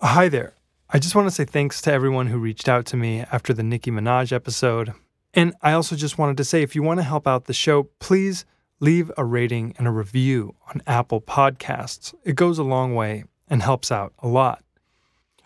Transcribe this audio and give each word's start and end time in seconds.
Hi 0.00 0.28
there. 0.28 0.54
I 0.88 1.00
just 1.00 1.16
want 1.16 1.26
to 1.26 1.34
say 1.34 1.44
thanks 1.44 1.82
to 1.82 1.92
everyone 1.92 2.28
who 2.28 2.38
reached 2.38 2.68
out 2.68 2.86
to 2.86 2.96
me 2.96 3.24
after 3.32 3.52
the 3.52 3.64
Nicki 3.64 3.90
Minaj 3.90 4.32
episode. 4.32 4.92
And 5.34 5.54
I 5.60 5.72
also 5.72 5.96
just 5.96 6.18
wanted 6.18 6.36
to 6.36 6.44
say 6.44 6.62
if 6.62 6.76
you 6.76 6.84
want 6.84 7.00
to 7.00 7.04
help 7.04 7.26
out 7.26 7.46
the 7.46 7.52
show, 7.52 7.82
please 7.98 8.44
leave 8.78 9.10
a 9.16 9.24
rating 9.24 9.74
and 9.76 9.88
a 9.88 9.90
review 9.90 10.54
on 10.68 10.82
Apple 10.86 11.20
Podcasts. 11.20 12.14
It 12.22 12.36
goes 12.36 12.60
a 12.60 12.62
long 12.62 12.94
way 12.94 13.24
and 13.48 13.60
helps 13.60 13.90
out 13.90 14.12
a 14.20 14.28
lot. 14.28 14.62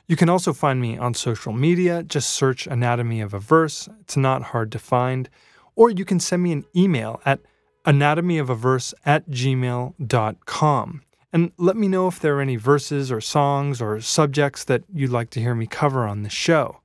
You 0.07 0.17
can 0.17 0.29
also 0.29 0.53
find 0.53 0.83
me 0.83 0.99
on 0.99 1.15
social 1.15 1.55
media. 1.55 2.03
Just 2.03 2.29
search 2.29 2.67
Anatomy 2.67 3.23
of 3.23 3.33
a 3.33 3.39
Verse. 3.39 3.89
It's 4.01 4.19
not 4.19 4.43
hard 4.43 4.71
to 4.73 4.79
find. 4.79 5.31
Or 5.77 5.89
you 5.89 6.05
can 6.05 6.21
send 6.21 6.43
me 6.43 6.53
an 6.53 6.67
email 6.77 7.23
at 7.25 7.41
anatomyofaverse 7.87 8.93
at 9.07 9.31
gmail.com 9.31 11.03
and 11.33 11.51
let 11.57 11.77
me 11.77 11.89
know 11.89 12.09
if 12.09 12.21
there 12.21 12.37
are 12.37 12.41
any 12.41 12.57
verses 12.57 13.11
or 13.11 13.21
songs 13.21 13.81
or 13.81 14.01
subjects 14.01 14.65
that 14.65 14.85
you'd 14.93 15.11
like 15.11 15.31
to 15.31 15.41
hear 15.41 15.55
me 15.55 15.67
cover 15.67 16.07
on 16.07 16.23
the 16.23 16.31
show. 16.31 16.81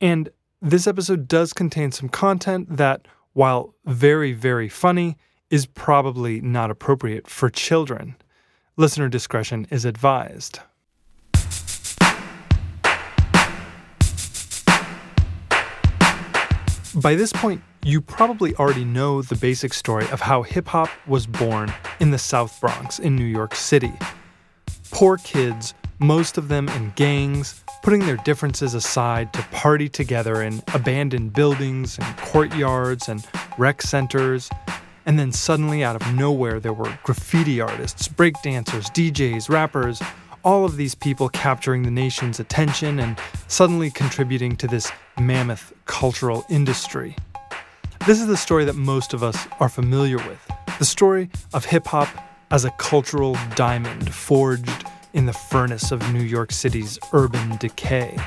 And 0.00 0.30
this 0.60 0.86
episode 0.86 1.28
does 1.28 1.52
contain 1.52 1.92
some 1.92 2.08
content 2.08 2.76
that, 2.76 3.06
while 3.34 3.74
very, 3.84 4.32
very 4.32 4.68
funny, 4.68 5.16
is 5.48 5.66
probably 5.66 6.40
not 6.40 6.70
appropriate 6.70 7.28
for 7.28 7.48
children. 7.50 8.16
Listener 8.76 9.08
discretion 9.08 9.66
is 9.70 9.84
advised. 9.84 10.58
By 16.96 17.14
this 17.14 17.32
point, 17.32 17.62
you 17.84 18.00
probably 18.00 18.54
already 18.54 18.84
know 18.84 19.20
the 19.20 19.36
basic 19.36 19.74
story 19.74 20.08
of 20.10 20.22
how 20.22 20.42
hip 20.42 20.68
hop 20.68 20.88
was 21.06 21.26
born 21.26 21.70
in 22.00 22.10
the 22.12 22.18
South 22.18 22.58
Bronx 22.58 22.98
in 22.98 23.14
New 23.14 23.26
York 23.26 23.54
City. 23.54 23.92
Poor 24.90 25.18
kids, 25.18 25.74
most 25.98 26.38
of 26.38 26.48
them 26.48 26.66
in 26.70 26.92
gangs, 26.96 27.62
putting 27.82 28.00
their 28.06 28.16
differences 28.16 28.72
aside 28.72 29.34
to 29.34 29.42
party 29.52 29.86
together 29.90 30.40
in 30.40 30.62
abandoned 30.72 31.34
buildings 31.34 31.98
and 31.98 32.16
courtyards 32.16 33.10
and 33.10 33.26
rec 33.58 33.82
centers. 33.82 34.48
And 35.04 35.18
then 35.18 35.30
suddenly, 35.30 35.84
out 35.84 36.00
of 36.00 36.14
nowhere, 36.14 36.60
there 36.60 36.72
were 36.72 36.98
graffiti 37.02 37.60
artists, 37.60 38.08
breakdancers, 38.08 38.86
DJs, 38.94 39.50
rappers, 39.50 40.00
all 40.42 40.64
of 40.64 40.78
these 40.78 40.94
people 40.94 41.28
capturing 41.28 41.82
the 41.82 41.90
nation's 41.90 42.40
attention 42.40 42.98
and 42.98 43.18
suddenly 43.46 43.90
contributing 43.90 44.56
to 44.56 44.66
this 44.66 44.90
mammoth 45.18 45.74
cultural 45.84 46.46
industry. 46.48 47.14
This 48.06 48.20
is 48.20 48.26
the 48.26 48.36
story 48.36 48.66
that 48.66 48.76
most 48.76 49.14
of 49.14 49.22
us 49.22 49.48
are 49.60 49.68
familiar 49.70 50.18
with 50.18 50.38
the 50.78 50.84
story 50.84 51.30
of 51.54 51.64
hip 51.64 51.86
hop 51.86 52.08
as 52.50 52.66
a 52.66 52.70
cultural 52.72 53.34
diamond 53.56 54.12
forged 54.12 54.84
in 55.14 55.24
the 55.24 55.32
furnace 55.32 55.90
of 55.90 56.12
New 56.12 56.22
York 56.22 56.52
City's 56.52 56.98
urban 57.14 57.56
decay. 57.56 58.18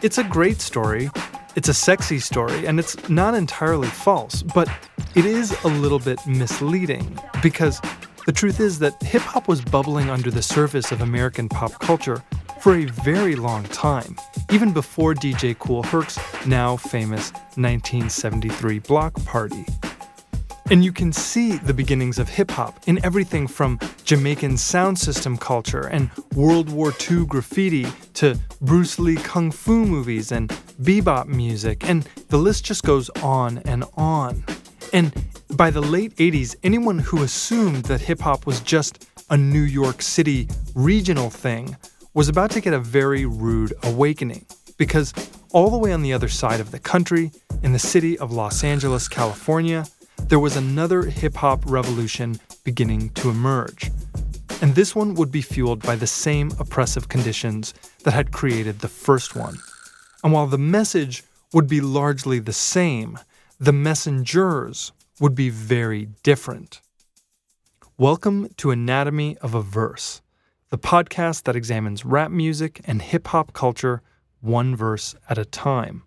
It's 0.00 0.16
a 0.16 0.24
great 0.24 0.62
story, 0.62 1.10
it's 1.54 1.68
a 1.68 1.74
sexy 1.74 2.18
story, 2.18 2.66
and 2.66 2.78
it's 2.78 3.10
not 3.10 3.34
entirely 3.34 3.88
false, 3.88 4.40
but 4.42 4.70
it 5.14 5.26
is 5.26 5.54
a 5.64 5.68
little 5.68 5.98
bit 5.98 6.18
misleading 6.26 7.18
because 7.42 7.78
the 8.30 8.38
truth 8.38 8.60
is 8.60 8.78
that 8.78 9.02
hip 9.02 9.22
hop 9.22 9.48
was 9.48 9.60
bubbling 9.60 10.08
under 10.08 10.30
the 10.30 10.40
surface 10.40 10.92
of 10.92 11.00
American 11.00 11.48
pop 11.48 11.72
culture 11.80 12.22
for 12.60 12.76
a 12.76 12.84
very 12.84 13.34
long 13.34 13.64
time, 13.64 14.14
even 14.52 14.72
before 14.72 15.14
DJ 15.14 15.58
Kool 15.58 15.82
Herc's 15.82 16.16
now 16.46 16.76
famous 16.76 17.32
1973 17.56 18.78
Block 18.78 19.14
Party. 19.24 19.66
And 20.70 20.84
you 20.84 20.92
can 20.92 21.12
see 21.12 21.56
the 21.56 21.74
beginnings 21.74 22.20
of 22.20 22.28
hip 22.28 22.52
hop 22.52 22.78
in 22.86 23.04
everything 23.04 23.48
from 23.48 23.80
Jamaican 24.04 24.58
sound 24.58 24.96
system 24.96 25.36
culture 25.36 25.88
and 25.88 26.08
World 26.36 26.70
War 26.70 26.92
II 27.10 27.26
graffiti 27.26 27.88
to 28.14 28.38
Bruce 28.60 29.00
Lee 29.00 29.16
kung 29.16 29.50
fu 29.50 29.84
movies 29.84 30.30
and 30.30 30.50
bebop 30.80 31.26
music, 31.26 31.82
and 31.82 32.06
the 32.28 32.38
list 32.38 32.64
just 32.64 32.84
goes 32.84 33.10
on 33.24 33.58
and 33.64 33.82
on. 33.96 34.44
And 34.92 35.12
by 35.50 35.70
the 35.70 35.80
late 35.80 36.16
80s, 36.16 36.56
anyone 36.62 36.98
who 36.98 37.22
assumed 37.22 37.84
that 37.84 38.00
hip 38.00 38.20
hop 38.20 38.46
was 38.46 38.60
just 38.60 39.06
a 39.30 39.36
New 39.36 39.62
York 39.62 40.02
City 40.02 40.48
regional 40.74 41.30
thing 41.30 41.76
was 42.14 42.28
about 42.28 42.50
to 42.50 42.60
get 42.60 42.72
a 42.72 42.80
very 42.80 43.24
rude 43.24 43.72
awakening 43.84 44.44
because 44.76 45.12
all 45.52 45.70
the 45.70 45.78
way 45.78 45.92
on 45.92 46.02
the 46.02 46.12
other 46.12 46.28
side 46.28 46.60
of 46.60 46.70
the 46.70 46.78
country, 46.78 47.30
in 47.62 47.72
the 47.72 47.78
city 47.78 48.18
of 48.18 48.32
Los 48.32 48.64
Angeles, 48.64 49.08
California, 49.08 49.86
there 50.28 50.38
was 50.38 50.56
another 50.56 51.02
hip 51.02 51.34
hop 51.34 51.62
revolution 51.66 52.40
beginning 52.64 53.10
to 53.10 53.30
emerge. 53.30 53.90
And 54.62 54.74
this 54.74 54.94
one 54.94 55.14
would 55.14 55.32
be 55.32 55.42
fueled 55.42 55.82
by 55.82 55.96
the 55.96 56.06
same 56.06 56.50
oppressive 56.58 57.08
conditions 57.08 57.74
that 58.04 58.14
had 58.14 58.32
created 58.32 58.80
the 58.80 58.88
first 58.88 59.34
one. 59.34 59.58
And 60.22 60.32
while 60.32 60.46
the 60.46 60.58
message 60.58 61.24
would 61.52 61.66
be 61.66 61.80
largely 61.80 62.38
the 62.38 62.52
same, 62.52 63.18
the 63.62 63.74
messengers 63.74 64.90
would 65.20 65.34
be 65.34 65.50
very 65.50 66.08
different. 66.22 66.80
Welcome 67.98 68.48
to 68.56 68.70
Anatomy 68.70 69.36
of 69.42 69.54
a 69.54 69.60
Verse 69.60 70.22
the 70.70 70.78
podcast 70.78 71.42
that 71.42 71.56
examines 71.56 72.04
rap 72.04 72.30
music 72.30 72.80
and 72.84 73.02
hip 73.02 73.26
hop 73.26 73.52
culture 73.52 74.02
one 74.40 74.76
verse 74.76 75.16
at 75.28 75.36
a 75.36 75.44
time. 75.44 76.04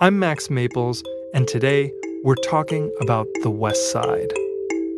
I'm 0.00 0.20
Max 0.20 0.50
Maples, 0.50 1.02
and 1.34 1.48
today 1.48 1.92
we're 2.22 2.36
talking 2.36 2.94
about 3.00 3.26
the 3.42 3.50
West 3.50 3.90
Side. 3.90 4.32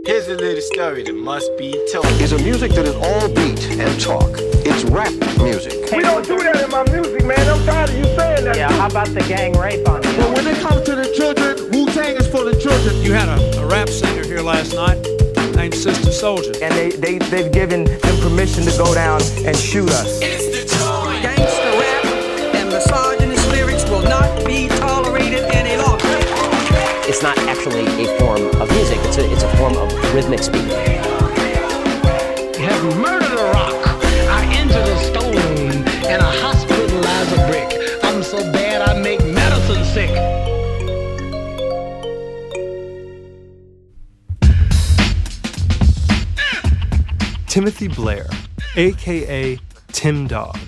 Here's 0.07 0.29
a 0.29 0.35
little 0.35 0.61
story 0.61 1.03
that 1.03 1.15
must 1.15 1.57
be 1.57 1.73
told. 1.91 2.05
It's 2.21 2.33
a 2.33 2.39
music 2.43 2.73
that 2.73 2.85
is 2.85 2.95
all 2.95 3.27
beat 3.29 3.65
and 3.81 3.99
talk. 3.99 4.29
It's 4.61 4.85
rap 4.85 5.11
music. 5.39 5.91
We 5.91 6.03
don't 6.03 6.27
do 6.27 6.37
that 6.45 6.61
in 6.63 6.71
my 6.71 6.85
music, 6.93 7.25
man. 7.25 7.41
I'm 7.49 7.65
tired 7.65 7.89
of 7.89 7.97
you 7.97 8.05
saying 8.15 8.45
that. 8.45 8.55
Yeah, 8.55 8.71
how 8.73 8.89
about 8.89 9.09
the 9.09 9.23
gang 9.23 9.57
rape 9.57 9.89
on 9.89 10.03
you? 10.03 10.17
But 10.19 10.37
when 10.37 10.47
it 10.47 10.61
comes 10.61 10.85
to 10.85 10.95
the 10.95 11.11
children, 11.17 11.57
Wu 11.73 11.87
Tang 11.87 12.17
is 12.17 12.29
for 12.29 12.45
the 12.45 12.55
children. 12.61 13.01
You 13.01 13.15
had 13.15 13.31
a, 13.31 13.63
a 13.63 13.67
rap 13.67 13.89
singer 13.89 14.25
here 14.25 14.43
last 14.43 14.75
night 14.75 15.01
named 15.57 15.75
Sister 15.75 16.11
Souljah. 16.11 16.61
And 16.61 16.75
they, 16.75 16.91
they, 16.91 17.17
they've 17.31 17.51
given 17.51 17.85
them 17.85 18.21
permission 18.21 18.65
to 18.65 18.77
go 18.77 18.93
down 18.93 19.23
and 19.47 19.57
shoot 19.57 19.89
us. 19.89 20.21
It's 27.07 27.23
not 27.23 27.37
actually 27.41 27.85
a 28.03 28.19
form 28.19 28.47
of 28.63 28.71
music, 28.71 28.99
it's 29.03 29.19
a, 29.19 29.31
it's 29.31 29.43
a 29.43 29.57
form 29.59 29.77
of 29.77 29.93
rhythmic 30.15 30.43
speech. 30.43 30.73
Have 32.57 32.97
murdered 32.97 33.39
a 33.39 33.45
rock. 33.53 33.75
I 34.31 34.51
injured 34.59 34.89
a 34.89 34.99
stone 35.05 35.37
and 36.07 36.23
I 36.23 36.35
hospitalized 36.41 37.33
a 37.35 37.47
brick. 37.47 38.01
I'm 38.05 38.23
so 38.23 38.39
bad 38.53 38.81
I 38.81 38.99
make 38.99 39.21
medicine 39.21 39.85
sick. 39.85 40.09
Timothy 47.47 47.89
Blair, 47.89 48.31
aka 48.77 49.59
Tim 49.89 50.27
Dog, 50.27 50.59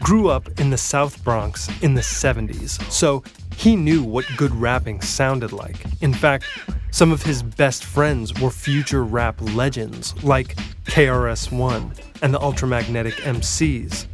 grew 0.00 0.28
up 0.28 0.60
in 0.60 0.68
the 0.68 0.76
South 0.76 1.24
Bronx 1.24 1.70
in 1.82 1.94
the 1.94 2.02
70s, 2.02 2.82
so 2.92 3.24
he 3.56 3.74
knew 3.74 4.02
what 4.02 4.26
good 4.36 4.54
rapping 4.54 5.00
sounded 5.00 5.52
like. 5.52 5.84
In 6.02 6.12
fact, 6.12 6.44
some 6.90 7.10
of 7.10 7.22
his 7.22 7.42
best 7.42 7.84
friends 7.84 8.38
were 8.40 8.50
future 8.50 9.02
rap 9.02 9.40
legends 9.40 10.14
like 10.22 10.56
KRS 10.84 11.50
One 11.50 11.92
and 12.22 12.32
the 12.32 12.38
Ultramagnetic 12.38 13.14
MCs. 13.22 14.06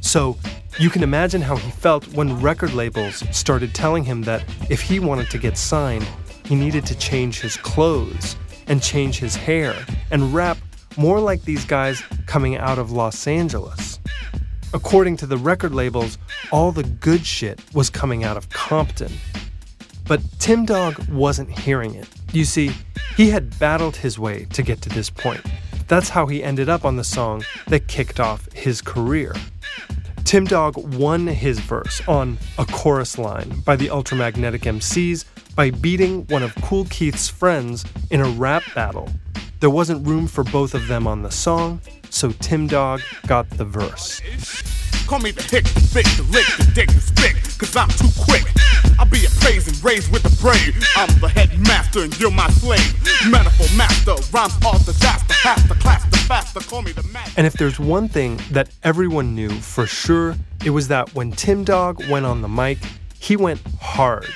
So 0.00 0.36
you 0.78 0.90
can 0.90 1.02
imagine 1.02 1.40
how 1.40 1.56
he 1.56 1.70
felt 1.70 2.06
when 2.08 2.40
record 2.40 2.74
labels 2.74 3.24
started 3.36 3.74
telling 3.74 4.04
him 4.04 4.22
that 4.22 4.44
if 4.68 4.80
he 4.80 5.00
wanted 5.00 5.30
to 5.30 5.38
get 5.38 5.56
signed, 5.56 6.06
he 6.44 6.54
needed 6.54 6.84
to 6.86 6.98
change 6.98 7.40
his 7.40 7.56
clothes 7.56 8.36
and 8.66 8.82
change 8.82 9.18
his 9.18 9.36
hair 9.36 9.74
and 10.10 10.34
rap 10.34 10.58
more 10.96 11.20
like 11.20 11.42
these 11.42 11.64
guys 11.64 12.02
coming 12.26 12.56
out 12.56 12.78
of 12.78 12.90
Los 12.90 13.26
Angeles. 13.26 13.87
According 14.74 15.16
to 15.18 15.26
the 15.26 15.38
record 15.38 15.74
labels, 15.74 16.18
all 16.52 16.72
the 16.72 16.82
good 16.82 17.24
shit 17.24 17.60
was 17.72 17.88
coming 17.88 18.22
out 18.24 18.36
of 18.36 18.50
Compton. 18.50 19.12
But 20.06 20.20
Tim 20.38 20.66
Dog 20.66 21.08
wasn't 21.08 21.50
hearing 21.50 21.94
it. 21.94 22.06
You 22.32 22.44
see, 22.44 22.72
he 23.16 23.30
had 23.30 23.58
battled 23.58 23.96
his 23.96 24.18
way 24.18 24.46
to 24.52 24.62
get 24.62 24.82
to 24.82 24.88
this 24.90 25.08
point. 25.08 25.40
That's 25.86 26.10
how 26.10 26.26
he 26.26 26.42
ended 26.42 26.68
up 26.68 26.84
on 26.84 26.96
the 26.96 27.04
song 27.04 27.44
that 27.68 27.88
kicked 27.88 28.20
off 28.20 28.50
his 28.52 28.82
career. 28.82 29.34
Tim 30.24 30.44
Dog 30.44 30.76
won 30.96 31.26
his 31.26 31.58
verse 31.58 32.02
on 32.06 32.36
A 32.58 32.66
Chorus 32.66 33.16
Line 33.16 33.60
by 33.64 33.74
the 33.74 33.88
Ultramagnetic 33.88 34.60
MCs 34.60 35.24
by 35.54 35.70
beating 35.70 36.26
one 36.26 36.42
of 36.42 36.54
Kool 36.56 36.84
Keith's 36.90 37.28
friends 37.28 37.86
in 38.10 38.20
a 38.20 38.28
rap 38.28 38.62
battle 38.74 39.08
there 39.60 39.70
wasn't 39.70 40.06
room 40.06 40.28
for 40.28 40.44
both 40.44 40.74
of 40.74 40.86
them 40.86 41.06
on 41.08 41.22
the 41.22 41.30
song, 41.30 41.80
so 42.10 42.32
Tim 42.40 42.66
Dog 42.66 43.00
got 43.26 43.48
the 43.50 43.64
verse. 43.64 44.20
Call 45.06 45.20
me 45.20 45.30
the 45.30 45.42
hick, 45.42 45.64
the 45.64 46.02
the 46.16 46.26
lick, 46.30 46.46
the 46.58 46.70
dick, 46.74 46.88
the 46.88 47.00
spick, 47.00 47.34
cause 47.58 47.74
I'm 47.74 47.88
too 47.88 48.10
quick. 48.20 48.44
I'll 48.98 49.06
be 49.06 49.24
a 49.24 49.30
praise 49.40 49.66
and 49.66 49.82
raised 49.82 50.12
with 50.12 50.22
the 50.22 50.36
brave. 50.42 50.76
I'm 50.96 51.08
the 51.20 51.28
headmaster 51.28 52.00
and 52.00 52.20
you're 52.20 52.30
my 52.30 52.48
slave. 52.50 52.94
Metaphor 53.30 53.66
master, 53.76 54.16
rhymes 54.32 54.54
off 54.64 54.84
the 54.84 54.92
disaster. 54.92 55.34
Half 55.34 55.68
the 55.68 55.76
class, 55.76 56.04
the 56.10 56.18
faster, 56.18 56.60
call 56.60 56.82
me 56.82 56.92
the 56.92 57.04
man. 57.04 57.26
And 57.36 57.46
if 57.46 57.54
there's 57.54 57.80
one 57.80 58.08
thing 58.08 58.38
that 58.50 58.68
everyone 58.82 59.34
knew 59.34 59.50
for 59.50 59.86
sure, 59.86 60.36
it 60.64 60.70
was 60.70 60.88
that 60.88 61.14
when 61.14 61.32
Tim 61.32 61.64
Dog 61.64 62.06
went 62.08 62.26
on 62.26 62.42
the 62.42 62.48
mic, 62.48 62.78
he 63.18 63.36
went 63.36 63.60
hard. 63.80 64.28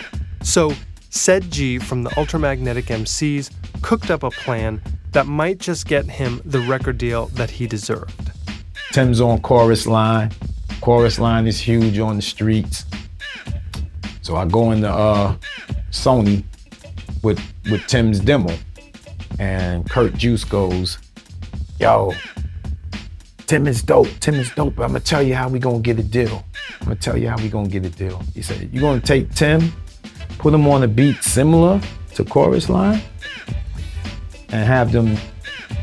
So, 0.43 0.73
Ced 1.13 1.51
Gee 1.51 1.79
from 1.79 2.03
the 2.05 2.11
Ultramagnetic 2.11 2.85
MCs 2.85 3.51
cooked 3.83 4.11
up 4.11 4.23
a 4.23 4.31
plan 4.31 4.81
that 5.13 5.27
might 5.27 5.59
just 5.59 5.87
get 5.87 6.07
him 6.07 6.41
the 6.47 6.61
record 6.61 6.97
deal 6.97 7.27
that 7.35 7.51
he 7.51 7.67
deserved. 7.67 8.33
Tim's 8.93 9.21
on 9.21 9.43
chorus 9.43 9.87
line. 9.87 10.31
Chorus 10.81 11.19
line 11.19 11.47
is 11.47 11.61
huge 11.61 11.99
on 11.99 12.17
the 12.17 12.23
streets. 12.23 12.87
So 14.23 14.37
I 14.37 14.47
go 14.47 14.73
into 14.73 14.89
uh, 14.89 15.37
Sony 15.91 16.45
with 17.23 17.41
with 17.71 17.87
Tim's 17.87 18.19
demo, 18.19 18.57
and 19.39 19.89
Kurt 19.91 20.15
Juice 20.15 20.45
goes, 20.45 20.97
"Yo, 21.79 22.15
Tim 23.47 23.67
is 23.67 23.83
dope. 23.83 24.09
Tim 24.21 24.37
is 24.37 24.51
dope. 24.53 24.79
I'm 24.81 24.89
gonna 24.89 25.01
tell 25.01 25.23
you 25.23 25.35
how 25.35 25.51
we 25.51 25.59
gonna 25.59 25.81
get 25.81 25.99
a 25.99 26.03
deal. 26.03 26.43
I'm 26.81 26.87
gonna 26.87 26.97
tell 26.97 27.19
you 27.19 27.29
how 27.29 27.37
we 27.37 27.51
gonna 27.51 27.69
get 27.69 27.85
a 27.85 27.91
deal." 27.91 28.23
He 28.35 28.41
said, 28.41 28.71
"You 28.73 28.81
gonna 28.81 29.01
take 29.01 29.33
Tim, 29.35 29.73
put 30.43 30.51
them 30.51 30.67
on 30.67 30.83
a 30.83 30.89
beat 30.89 31.23
similar 31.23 31.81
to 32.15 32.25
chorus 32.25 32.69
line, 32.69 33.01
and 34.51 34.67
have 34.67 34.91
them 34.91 35.17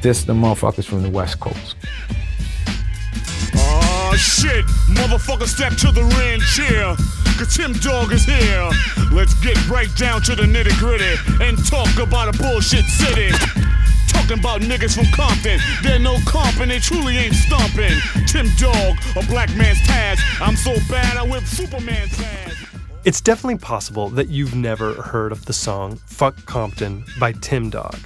diss 0.01 0.23
the 0.25 0.33
motherfuckers 0.33 0.85
from 0.85 1.01
the 1.01 1.09
West 1.09 1.39
Coast." 1.39 1.75
Oh 3.55 4.13
shit, 4.17 4.65
motherfucker, 4.89 5.47
step 5.47 5.73
to 5.77 5.91
the 5.91 6.03
ring 6.03 6.41
chair. 6.41 6.95
Cause 7.37 7.55
Tim 7.55 7.71
Dog 7.71 8.11
is 8.11 8.25
here. 8.25 8.69
Let's 9.13 9.33
get 9.35 9.55
right 9.69 9.89
down 9.95 10.21
to 10.23 10.35
the 10.35 10.43
nitty 10.43 10.77
gritty 10.77 11.15
and 11.41 11.57
talk 11.65 11.97
about 11.97 12.27
a 12.27 12.37
bullshit 12.37 12.83
city. 12.83 13.29
Talking 14.09 14.39
about 14.39 14.59
niggas 14.59 14.95
from 14.95 15.05
Compton. 15.13 15.57
They're 15.81 15.99
no 15.99 16.17
comp 16.25 16.59
and 16.59 16.69
they 16.69 16.79
truly 16.79 17.15
ain't 17.17 17.35
stomping. 17.35 17.95
Tim 18.27 18.47
Dog, 18.57 18.97
a 19.15 19.25
black 19.27 19.55
man's 19.55 19.79
task. 19.87 20.21
I'm 20.41 20.57
so 20.57 20.75
bad 20.89 21.15
I 21.15 21.23
whip 21.23 21.45
Superman's 21.45 22.19
ass. 22.19 22.48
It's 23.09 23.21
definitely 23.21 23.57
possible 23.57 24.09
that 24.09 24.29
you've 24.29 24.53
never 24.53 24.93
heard 25.01 25.31
of 25.31 25.45
the 25.45 25.51
song 25.51 25.95
Fuck 26.05 26.45
Compton 26.45 27.03
by 27.19 27.31
Tim 27.31 27.71
Dog. 27.71 27.97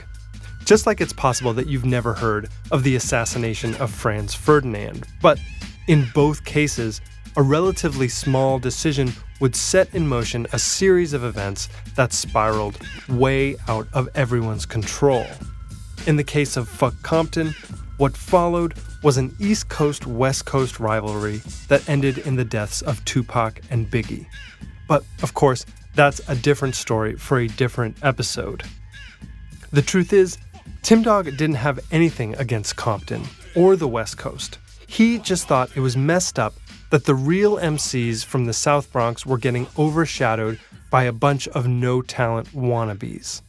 Just 0.63 0.85
like 0.85 1.01
it's 1.01 1.11
possible 1.11 1.51
that 1.55 1.67
you've 1.67 1.83
never 1.83 2.13
heard 2.13 2.47
of 2.71 2.83
the 2.83 2.95
assassination 2.95 3.75
of 3.81 3.91
Franz 3.91 4.33
Ferdinand. 4.33 5.05
But 5.21 5.41
in 5.89 6.07
both 6.15 6.45
cases, 6.45 7.01
a 7.35 7.41
relatively 7.41 8.07
small 8.07 8.59
decision 8.59 9.11
would 9.41 9.57
set 9.57 9.93
in 9.93 10.07
motion 10.07 10.47
a 10.53 10.57
series 10.57 11.11
of 11.11 11.25
events 11.25 11.67
that 11.97 12.13
spiraled 12.13 12.79
way 13.09 13.57
out 13.67 13.89
of 13.91 14.07
everyone's 14.15 14.65
control. 14.65 15.27
In 16.07 16.15
the 16.15 16.23
case 16.23 16.55
of 16.55 16.69
Fuck 16.69 16.93
Compton, 17.03 17.53
what 17.97 18.15
followed 18.15 18.75
was 19.01 19.17
an 19.17 19.35
East 19.37 19.67
Coast 19.67 20.07
West 20.07 20.45
Coast 20.45 20.79
rivalry 20.79 21.41
that 21.67 21.89
ended 21.89 22.19
in 22.19 22.37
the 22.37 22.45
deaths 22.45 22.81
of 22.81 23.03
Tupac 23.03 23.59
and 23.69 23.91
Biggie. 23.91 24.27
But 24.87 25.03
of 25.21 25.33
course, 25.33 25.65
that's 25.95 26.21
a 26.27 26.35
different 26.35 26.75
story 26.75 27.15
for 27.15 27.39
a 27.39 27.47
different 27.47 27.97
episode. 28.03 28.63
The 29.71 29.81
truth 29.81 30.13
is, 30.13 30.37
Tim 30.81 31.01
Dog 31.01 31.25
didn't 31.25 31.55
have 31.55 31.79
anything 31.91 32.35
against 32.35 32.75
Compton 32.75 33.23
or 33.55 33.75
the 33.75 33.87
West 33.87 34.17
Coast. 34.17 34.59
He 34.87 35.19
just 35.19 35.47
thought 35.47 35.75
it 35.75 35.79
was 35.79 35.97
messed 35.97 36.37
up 36.37 36.53
that 36.91 37.05
the 37.05 37.15
real 37.15 37.57
MCs 37.57 38.23
from 38.23 38.45
the 38.45 38.53
South 38.53 38.91
Bronx 38.91 39.25
were 39.25 39.37
getting 39.37 39.65
overshadowed 39.79 40.59
by 40.91 41.05
a 41.05 41.11
bunch 41.11 41.47
of 41.47 41.67
no 41.67 42.01
talent 42.03 42.49
wannabes. 42.49 43.41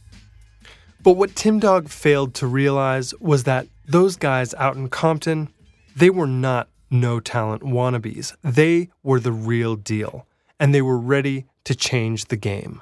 But 1.03 1.11
what 1.11 1.35
Tim 1.35 1.59
Dog 1.59 1.89
failed 1.89 2.33
to 2.35 2.47
realize 2.47 3.13
was 3.19 3.43
that 3.43 3.67
those 3.85 4.15
guys 4.15 4.55
out 4.55 4.75
in 4.75 4.89
Compton, 4.89 5.49
they 5.95 6.09
were 6.09 6.25
not 6.25 6.69
no 6.89 7.19
talent 7.19 7.61
wannabes. 7.61 8.35
They 8.43 8.89
were 9.03 9.19
the 9.19 9.31
real 9.31 9.75
deal, 9.75 10.25
and 10.59 10.73
they 10.73 10.81
were 10.81 10.97
ready 10.97 11.45
to 11.65 11.75
change 11.75 12.25
the 12.25 12.37
game. 12.37 12.81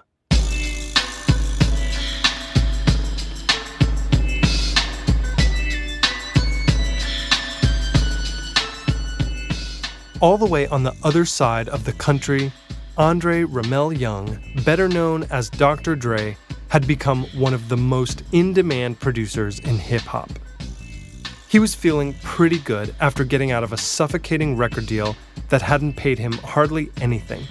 All 10.19 10.37
the 10.37 10.45
way 10.45 10.67
on 10.67 10.83
the 10.83 10.95
other 11.03 11.25
side 11.25 11.67
of 11.67 11.83
the 11.83 11.91
country, 11.91 12.51
Andre 12.97 13.43
Romelle 13.43 13.97
Young, 13.97 14.39
better 14.63 14.87
known 14.87 15.23
as 15.31 15.49
Dr. 15.49 15.97
Dre, 15.97 16.37
had 16.69 16.87
become 16.87 17.25
one 17.35 17.53
of 17.53 17.67
the 17.67 17.75
most 17.75 18.23
in 18.31 18.53
demand 18.53 18.99
producers 18.99 19.59
in 19.59 19.77
hip 19.77 20.03
hop. 20.03 20.29
He 21.49 21.59
was 21.59 21.75
feeling 21.75 22.15
pretty 22.23 22.57
good 22.57 22.95
after 23.01 23.23
getting 23.23 23.51
out 23.51 23.63
of 23.63 23.73
a 23.73 23.77
suffocating 23.77 24.55
record 24.55 24.85
deal 24.85 25.15
that 25.49 25.61
hadn't 25.61 25.97
paid 25.97 26.17
him 26.17 26.33
hardly 26.33 26.89
anything. 27.01 27.43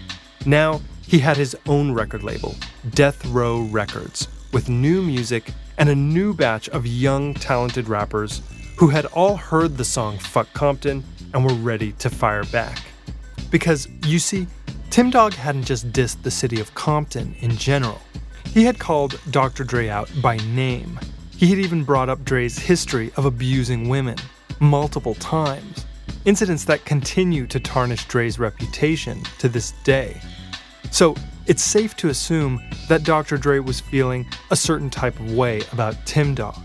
Now, 0.45 0.81
he 1.03 1.19
had 1.19 1.37
his 1.37 1.57
own 1.67 1.93
record 1.93 2.23
label, 2.23 2.55
Death 2.91 3.25
Row 3.27 3.63
Records, 3.63 4.29
with 4.53 4.69
new 4.69 5.03
music 5.03 5.53
and 5.79 5.89
a 5.89 5.95
new 5.95 6.35
batch 6.35 6.69
of 6.71 6.87
young, 6.87 7.35
talented 7.35 7.89
rappers 7.89 8.43
who 8.77 8.89
had 8.89 9.07
all 9.07 9.37
heard 9.37 9.77
the 9.77 9.85
song 9.85 10.19
Fuck 10.19 10.53
Compton 10.53 11.05
and 11.35 11.45
were 11.45 11.55
ready 11.55 11.93
to 11.93 12.11
fire 12.11 12.45
back. 12.45 12.83
Because, 13.51 13.89
you 14.07 14.19
see, 14.19 14.47
Tim 14.91 15.11
Dog 15.11 15.35
hadn't 15.35 15.65
just 15.65 15.93
dissed 15.93 16.23
the 16.23 16.31
city 16.31 16.61
of 16.61 16.75
Compton 16.75 17.35
in 17.41 17.57
general. 17.57 18.01
He 18.47 18.65
had 18.65 18.79
called 18.79 19.21
Dr. 19.31 19.65
Dre 19.65 19.89
out 19.89 20.11
by 20.21 20.37
name. 20.39 20.99
He 21.37 21.49
had 21.49 21.59
even 21.59 21.85
brought 21.85 22.09
up 22.09 22.25
Dre's 22.25 22.59
history 22.59 23.13
of 23.17 23.25
abusing 23.25 23.89
women 23.89 24.17
multiple 24.61 25.15
times, 25.15 25.87
incidents 26.25 26.65
that 26.67 26.85
continue 26.85 27.47
to 27.47 27.61
tarnish 27.61 28.07
Dre's 28.07 28.39
reputation 28.39 29.23
to 29.39 29.49
this 29.49 29.73
day. 29.85 30.21
So, 30.91 31.17
it's 31.47 31.63
safe 31.63 31.97
to 31.97 32.09
assume 32.09 32.63
that 32.89 33.03
Dr. 33.03 33.37
Dre 33.37 33.59
was 33.59 33.81
feeling 33.81 34.27
a 34.51 34.57
certain 34.57 34.91
type 34.91 35.19
of 35.19 35.35
way 35.35 35.63
about 35.73 35.97
Tim 36.07 36.35
Dog. 36.35 36.63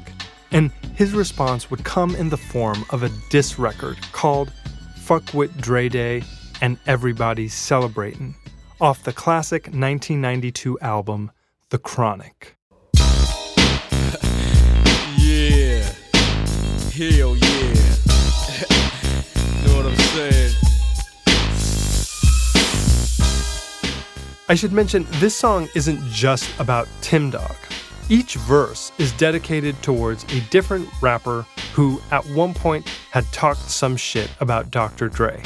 And 0.51 0.71
his 0.95 1.13
response 1.13 1.71
would 1.71 1.83
come 1.83 2.15
in 2.15 2.29
the 2.29 2.37
form 2.37 2.85
of 2.91 3.03
a 3.03 3.09
diss 3.29 3.57
record 3.57 3.97
called 4.11 4.51
Fuck 4.97 5.33
With 5.33 5.59
Dre 5.59 5.89
Day 5.89 6.23
and 6.61 6.77
Everybody's 6.85 7.53
Celebratin' 7.53 8.35
off 8.79 9.03
the 9.03 9.13
classic 9.13 9.63
1992 9.63 10.79
album, 10.79 11.31
The 11.69 11.79
Chronic. 11.79 12.55
yeah. 15.17 15.91
Hell 16.93 17.35
yeah. 17.35 17.46
Saying? 20.17 20.55
I 24.49 24.55
should 24.55 24.71
mention 24.71 25.05
this 25.19 25.35
song 25.35 25.67
isn't 25.75 26.01
just 26.09 26.49
about 26.59 26.87
Tim 27.01 27.29
Dog. 27.29 27.55
Each 28.09 28.35
verse 28.35 28.91
is 28.97 29.11
dedicated 29.13 29.81
towards 29.83 30.23
a 30.33 30.39
different 30.49 30.89
rapper 31.01 31.45
who, 31.73 32.01
at 32.11 32.25
one 32.27 32.53
point, 32.53 32.87
had 33.11 33.25
talked 33.33 33.59
some 33.59 33.97
shit 33.97 34.31
about 34.39 34.71
Dr. 34.71 35.09
Dre. 35.09 35.43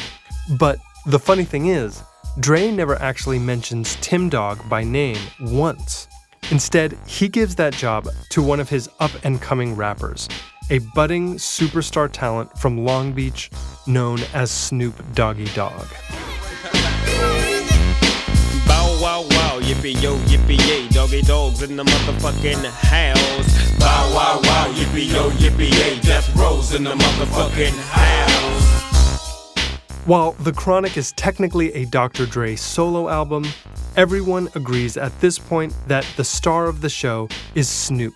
But 0.58 0.78
the 1.08 1.20
funny 1.20 1.44
thing 1.44 1.68
is, 1.68 2.04
Dre 2.40 2.72
never 2.72 2.96
actually 3.02 3.40
mentions 3.40 3.98
Tim 3.98 4.30
Dog 4.30 4.58
by 4.70 4.84
name 4.84 5.18
once. 5.42 6.08
Instead, 6.52 6.98
he 7.08 7.28
gives 7.28 7.56
that 7.56 7.74
job 7.74 8.08
to 8.30 8.42
one 8.42 8.60
of 8.60 8.70
his 8.70 8.90
up 9.00 9.12
and 9.24 9.42
coming 9.42 9.76
rappers, 9.76 10.30
a 10.72 10.80
budding 10.96 11.36
superstar 11.36 12.10
talent 12.10 12.58
from 12.58 12.86
Long 12.86 13.12
Beach 13.12 13.52
known 13.88 14.20
as 14.34 14.50
Snoop 14.50 14.96
Doggy 15.14 15.48
Dogg. 15.48 15.86
Bow 18.66 18.98
wow 19.02 19.22
wow, 19.32 19.60
yippee 19.60 20.02
yo, 20.02 20.16
yippee 20.30 20.66
yay, 20.70 20.88
doggy 20.88 21.24
dogs 21.24 21.62
in 21.62 21.76
the 21.76 21.84
motherfucking 21.84 22.64
house. 22.64 23.80
Bow 23.80 24.14
wow 24.16 24.40
wow, 24.42 24.72
yippee 24.74 25.14
yo, 25.14 25.30
yippee 25.32 25.72
yay, 25.72 26.00
death 26.00 26.34
rows 26.38 26.74
in 26.74 26.86
the 26.86 26.96
motherfucking 26.96 27.78
house. 27.90 28.82
While 30.06 30.32
The 30.40 30.54
Chronic 30.54 30.96
is 30.96 31.12
technically 31.12 31.74
a 31.74 31.84
Dr. 31.84 32.26
Dre 32.26 32.56
solo 32.56 33.10
album, 33.10 33.46
everyone 33.98 34.48
agrees 34.56 34.96
at 34.96 35.20
this 35.20 35.38
point 35.38 35.76
that 35.88 36.08
the 36.16 36.24
star 36.24 36.68
of 36.68 36.80
the 36.80 36.90
show 36.90 37.28
is 37.56 37.68
Snoop. 37.68 38.14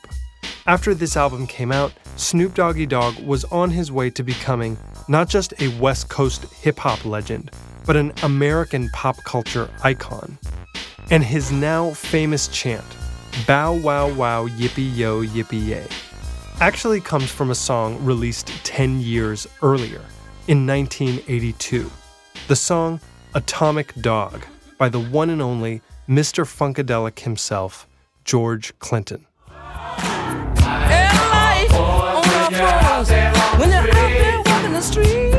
After 0.67 0.93
this 0.93 1.15
album 1.15 1.47
came 1.47 1.71
out, 1.71 1.93
Snoop 2.15 2.53
Doggy 2.53 2.85
Dogg 2.85 3.19
was 3.19 3.43
on 3.45 3.69
his 3.69 3.91
way 3.91 4.09
to 4.09 4.23
becoming 4.23 4.77
not 5.07 5.29
just 5.29 5.53
a 5.59 5.67
West 5.79 6.09
Coast 6.09 6.45
hip 6.53 6.79
hop 6.79 7.05
legend, 7.05 7.51
but 7.85 7.95
an 7.95 8.13
American 8.23 8.89
pop 8.89 9.17
culture 9.23 9.69
icon. 9.83 10.37
And 11.11 11.23
his 11.23 11.51
now 11.51 11.91
famous 11.91 12.47
chant, 12.47 12.85
Bow 13.45 13.73
Wow 13.73 14.11
Wow 14.13 14.47
Yippee 14.47 14.95
Yo 14.95 15.23
Yippee 15.23 15.67
Yay, 15.67 15.87
actually 16.59 17.01
comes 17.01 17.29
from 17.29 17.51
a 17.51 17.55
song 17.55 18.03
released 18.03 18.47
10 18.63 19.01
years 19.01 19.45
earlier, 19.61 20.01
in 20.47 20.65
1982. 20.65 21.91
The 22.47 22.55
song 22.55 22.99
Atomic 23.33 23.93
Dog 23.95 24.45
by 24.77 24.89
the 24.89 24.99
one 24.99 25.29
and 25.29 25.41
only 25.41 25.81
Mr. 26.07 26.45
Funkadelic 26.45 27.19
himself, 27.19 27.87
George 28.23 28.77
Clinton. 28.79 29.25
When 33.57 33.71
you're 33.71 33.79
out 33.79 34.13
there 34.17 34.41
walking 34.45 34.73
the 34.73 34.81
street, 34.81 35.31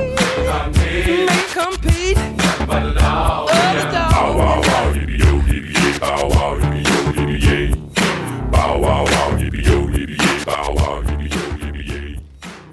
may 0.87 1.43
compete. 1.53 2.19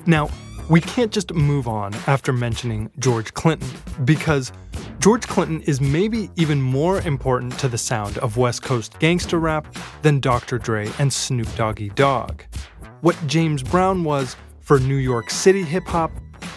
Now, 0.05 0.29
we 0.74 0.82
can't 0.82 1.12
just 1.12 1.32
move 1.36 1.68
on 1.68 1.94
after 2.08 2.34
mentioning 2.34 2.89
George 2.98 3.32
Clinton, 3.36 3.70
because 4.06 4.51
George 4.98 5.27
Clinton 5.27 5.62
is 5.68 5.80
maybe 5.80 6.32
even 6.36 6.60
more 6.60 7.00
important 7.01 7.56
to 7.60 7.68
the 7.68 7.77
sound 7.77 8.18
of 8.18 8.38
West 8.38 8.63
Coast 8.63 8.98
gangster 8.98 9.38
rap 9.38 9.68
than 10.01 10.20
Dr. 10.20 10.58
Dre 10.58 10.89
and 10.98 11.13
Snoop 11.13 11.48
Doggy 11.56 11.89
Dogg. 11.89 12.42
What 13.01 13.15
James 13.27 13.62
Brown 13.62 14.03
was 14.03 14.36
for 14.62 14.80
New 14.80 14.96
York 14.96 15.30
City 15.30 15.62
hip 15.62 15.86
hop, 15.86 16.12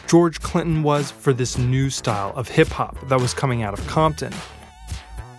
George 0.07 0.41
Clinton 0.41 0.83
was 0.83 1.11
for 1.11 1.35
this 1.35 1.59
new 1.59 1.91
style 1.91 2.33
of 2.37 2.49
hip 2.49 2.69
hop 2.69 2.97
that 3.09 3.21
was 3.21 3.35
coming 3.35 3.65
out 3.65 3.79
of 3.79 3.87
Compton. 3.87 4.33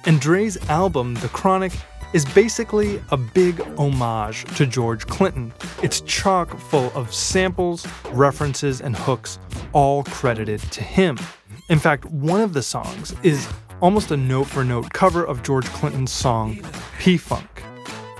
And 0.05 0.21
Dre's 0.21 0.55
album, 0.69 1.15
The 1.15 1.29
Chronic, 1.29 1.73
is 2.13 2.25
basically 2.25 3.01
a 3.11 3.17
big 3.17 3.59
homage 3.77 4.45
to 4.55 4.65
George 4.65 5.05
Clinton. 5.07 5.53
It's 5.83 6.01
chock 6.01 6.57
full 6.57 6.91
of 6.95 7.13
samples, 7.13 7.87
references, 8.11 8.81
and 8.81 8.95
hooks, 8.95 9.39
all 9.73 10.03
credited 10.03 10.61
to 10.71 10.83
him. 10.83 11.17
In 11.69 11.79
fact, 11.79 12.05
one 12.05 12.41
of 12.41 12.53
the 12.53 12.61
songs 12.61 13.13
is 13.23 13.47
almost 13.81 14.11
a 14.11 14.17
note 14.17 14.45
for 14.45 14.63
note 14.63 14.91
cover 14.93 15.23
of 15.23 15.43
George 15.43 15.65
Clinton's 15.67 16.11
song 16.11 16.59
P 16.99 17.17
Funk. 17.17 17.63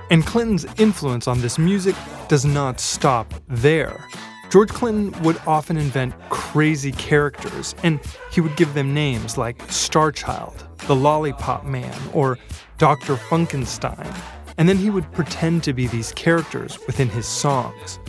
And 0.10 0.26
Clinton's 0.26 0.66
influence 0.78 1.28
on 1.28 1.42
this 1.42 1.58
music 1.58 1.96
does 2.28 2.46
not 2.46 2.80
stop 2.80 3.34
there. 3.48 4.06
George 4.50 4.70
Clinton 4.70 5.12
would 5.24 5.38
often 5.46 5.76
invent 5.76 6.14
crazy 6.30 6.94
characters, 6.94 7.76
and 7.84 8.00
he 8.32 8.40
would 8.40 8.56
give 8.56 8.74
them 8.74 8.94
names 8.94 9.38
like 9.38 9.58
Starchild, 9.68 10.56
the 10.88 10.96
Lollipop 10.96 11.66
Man, 11.66 11.94
or 12.14 12.38
Dr. 12.78 13.16
Funkenstein, 13.16 14.16
and 14.58 14.70
then 14.70 14.78
he 14.78 14.90
would 14.90 15.12
pretend 15.12 15.64
to 15.64 15.74
be 15.74 15.88
these 15.88 16.12
characters 16.12 16.78
within 16.86 17.10
his 17.10 17.26
songs. 17.26 18.00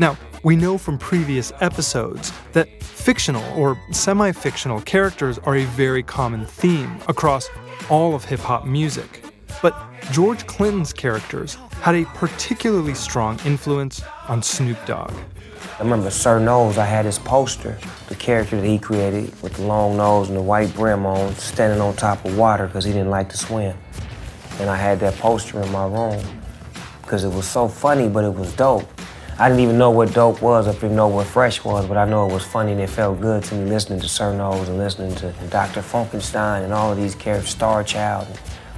Now, 0.00 0.16
we 0.44 0.56
know 0.56 0.78
from 0.78 0.98
previous 0.98 1.52
episodes 1.60 2.32
that 2.52 2.68
fictional 2.82 3.44
or 3.58 3.80
semi 3.92 4.32
fictional 4.32 4.80
characters 4.80 5.38
are 5.38 5.56
a 5.56 5.64
very 5.64 6.02
common 6.02 6.46
theme 6.46 6.98
across 7.08 7.48
all 7.90 8.14
of 8.14 8.24
hip 8.24 8.40
hop 8.40 8.66
music. 8.66 9.24
But 9.62 9.74
George 10.12 10.46
Clinton's 10.46 10.92
characters 10.92 11.56
had 11.80 11.94
a 11.94 12.04
particularly 12.06 12.94
strong 12.94 13.38
influence 13.44 14.02
on 14.28 14.42
Snoop 14.42 14.84
Dogg. 14.86 15.12
I 15.78 15.82
remember 15.82 16.10
Sir 16.10 16.38
Nose, 16.38 16.78
I 16.78 16.84
had 16.84 17.04
his 17.04 17.18
poster, 17.18 17.78
the 18.08 18.14
character 18.14 18.60
that 18.60 18.66
he 18.66 18.78
created 18.78 19.40
with 19.42 19.54
the 19.54 19.62
long 19.62 19.96
nose 19.96 20.28
and 20.28 20.36
the 20.36 20.42
white 20.42 20.72
brim 20.74 21.06
on, 21.06 21.34
standing 21.36 21.80
on 21.80 21.94
top 21.94 22.24
of 22.24 22.36
water 22.36 22.66
because 22.66 22.84
he 22.84 22.92
didn't 22.92 23.10
like 23.10 23.28
to 23.30 23.36
swim. 23.36 23.76
And 24.58 24.68
I 24.68 24.76
had 24.76 25.00
that 25.00 25.14
poster 25.16 25.62
in 25.62 25.70
my 25.70 25.86
room 25.86 26.22
because 27.02 27.24
it 27.24 27.32
was 27.32 27.46
so 27.46 27.68
funny, 27.68 28.08
but 28.08 28.24
it 28.24 28.34
was 28.34 28.52
dope. 28.54 28.88
I 29.38 29.48
didn't 29.48 29.62
even 29.62 29.78
know 29.78 29.90
what 29.90 30.12
dope 30.12 30.42
was, 30.42 30.66
I 30.66 30.72
didn't 30.72 30.96
know 30.96 31.06
what 31.06 31.26
fresh 31.28 31.62
was, 31.64 31.86
but 31.86 31.96
I 31.96 32.04
know 32.04 32.28
it 32.28 32.32
was 32.32 32.42
funny 32.44 32.72
and 32.72 32.80
it 32.80 32.90
felt 32.90 33.20
good 33.20 33.44
to 33.44 33.54
me 33.54 33.70
listening 33.70 34.00
to 34.00 34.08
Sir 34.08 34.36
Nose 34.36 34.68
and 34.68 34.78
listening 34.78 35.14
to 35.14 35.32
Dr. 35.48 35.80
Funkenstein 35.80 36.64
and 36.64 36.72
all 36.72 36.90
of 36.90 36.98
these 36.98 37.14
characters, 37.14 37.50
Star 37.50 37.84
Child, 37.84 38.26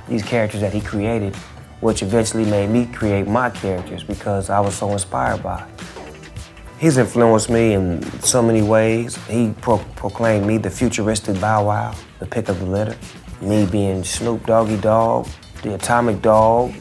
these 0.06 0.22
characters 0.22 0.60
that 0.60 0.74
he 0.74 0.82
created, 0.82 1.34
which 1.80 2.02
eventually 2.02 2.44
made 2.44 2.68
me 2.68 2.84
create 2.84 3.26
my 3.26 3.48
characters 3.48 4.04
because 4.04 4.50
I 4.50 4.60
was 4.60 4.74
so 4.74 4.92
inspired 4.92 5.42
by 5.42 5.62
it. 5.62 5.68
He's 6.78 6.98
influenced 6.98 7.48
me 7.48 7.72
in 7.72 8.02
so 8.20 8.42
many 8.42 8.60
ways. 8.62 9.16
He 9.26 9.54
pro- 9.62 9.78
proclaimed 9.96 10.46
me 10.46 10.58
the 10.58 10.70
futuristic 10.70 11.40
Bow 11.40 11.66
Wow, 11.66 11.94
the 12.18 12.26
pick 12.26 12.48
of 12.50 12.58
the 12.58 12.66
litter. 12.66 12.96
Me 13.40 13.64
being 13.64 14.04
Snoop 14.04 14.44
Doggy 14.44 14.76
Dogg, 14.76 15.26
the 15.62 15.74
Atomic 15.74 16.22
Dog. 16.22 16.72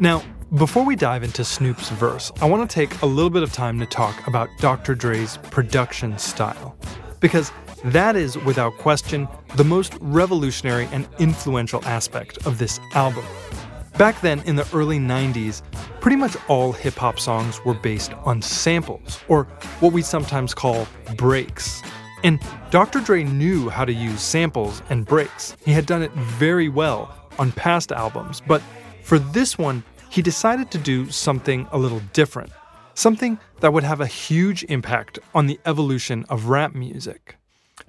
Now, 0.00 0.22
before 0.54 0.84
we 0.84 0.96
dive 0.96 1.22
into 1.22 1.44
Snoop's 1.44 1.88
verse, 1.90 2.30
I 2.40 2.46
want 2.46 2.68
to 2.68 2.74
take 2.74 3.00
a 3.02 3.06
little 3.06 3.30
bit 3.30 3.42
of 3.42 3.52
time 3.52 3.78
to 3.80 3.86
talk 3.86 4.26
about 4.26 4.50
Dr. 4.58 4.94
Dre's 4.94 5.38
production 5.50 6.18
style. 6.18 6.76
Because 7.20 7.50
that 7.84 8.16
is, 8.16 8.36
without 8.38 8.76
question, 8.78 9.28
the 9.56 9.64
most 9.64 9.96
revolutionary 10.00 10.88
and 10.92 11.08
influential 11.18 11.84
aspect 11.84 12.46
of 12.46 12.58
this 12.58 12.78
album. 12.94 13.24
Back 13.96 14.20
then, 14.20 14.40
in 14.40 14.56
the 14.56 14.68
early 14.72 14.98
90s, 14.98 15.62
pretty 16.00 16.16
much 16.16 16.36
all 16.48 16.72
hip 16.72 16.94
hop 16.94 17.18
songs 17.18 17.64
were 17.64 17.74
based 17.74 18.12
on 18.24 18.42
samples, 18.42 19.20
or 19.28 19.44
what 19.80 19.92
we 19.92 20.02
sometimes 20.02 20.52
call 20.54 20.86
breaks. 21.16 21.82
And 22.24 22.40
Dr. 22.70 23.00
Dre 23.00 23.24
knew 23.24 23.68
how 23.68 23.84
to 23.84 23.92
use 23.92 24.20
samples 24.20 24.82
and 24.90 25.04
breaks. 25.04 25.56
He 25.64 25.72
had 25.72 25.86
done 25.86 26.02
it 26.02 26.12
very 26.12 26.68
well 26.68 27.14
on 27.38 27.52
past 27.52 27.92
albums, 27.92 28.40
but 28.46 28.62
for 29.02 29.18
this 29.18 29.58
one, 29.58 29.82
he 30.10 30.22
decided 30.22 30.70
to 30.70 30.78
do 30.78 31.10
something 31.10 31.66
a 31.72 31.78
little 31.78 32.02
different. 32.12 32.52
Something 32.94 33.38
that 33.60 33.72
would 33.72 33.84
have 33.84 34.00
a 34.00 34.06
huge 34.06 34.64
impact 34.64 35.18
on 35.34 35.46
the 35.46 35.58
evolution 35.64 36.24
of 36.28 36.46
rap 36.46 36.74
music. 36.74 37.36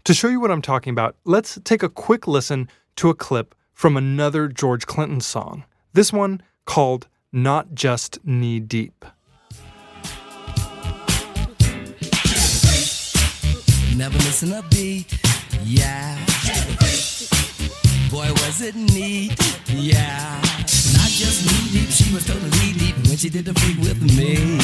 To 0.05 0.13
show 0.13 0.29
you 0.29 0.39
what 0.39 0.51
I'm 0.51 0.61
talking 0.61 0.91
about, 0.91 1.15
let's 1.25 1.59
take 1.63 1.83
a 1.83 1.89
quick 1.89 2.27
listen 2.27 2.69
to 2.95 3.09
a 3.09 3.15
clip 3.15 3.53
from 3.73 3.97
another 3.97 4.47
George 4.47 4.85
Clinton 4.85 5.19
song. 5.21 5.65
This 5.93 6.13
one 6.13 6.41
called 6.65 7.07
Not 7.31 7.75
Just 7.75 8.19
Knee 8.23 8.59
Deep. 8.59 9.05
Never 13.95 14.17
missing 14.17 14.51
a 14.53 14.63
beat, 14.63 15.05
yeah. 15.63 16.17
Boy, 18.09 18.27
was 18.41 18.61
it 18.61 18.75
neat, 18.75 19.39
yeah. 19.69 20.41
Not 20.93 21.09
just 21.09 21.45
knee 21.45 21.79
deep, 21.79 21.89
she 21.89 22.11
was 22.13 22.25
totally 22.25 22.73
deep 22.73 22.95
when 23.07 23.17
she 23.17 23.29
did 23.29 23.45
the 23.45 23.53
freak 23.53 23.77
with 23.77 24.01
me. 24.01 24.57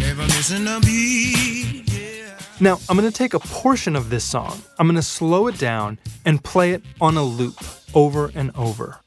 Never 0.00 0.22
missing 0.22 0.68
a 0.68 0.80
beat. 0.80 1.90
Now, 2.60 2.78
I'm 2.88 2.98
going 2.98 3.10
to 3.10 3.16
take 3.16 3.32
a 3.32 3.40
portion 3.40 3.96
of 3.96 4.10
this 4.10 4.24
song, 4.24 4.60
I'm 4.78 4.86
going 4.86 4.96
to 4.96 5.02
slow 5.02 5.46
it 5.46 5.58
down 5.58 5.98
and 6.26 6.44
play 6.44 6.72
it 6.72 6.82
on 7.00 7.16
a 7.16 7.22
loop 7.22 7.58
over 7.94 8.30
and 8.34 8.50
over. 8.54 9.00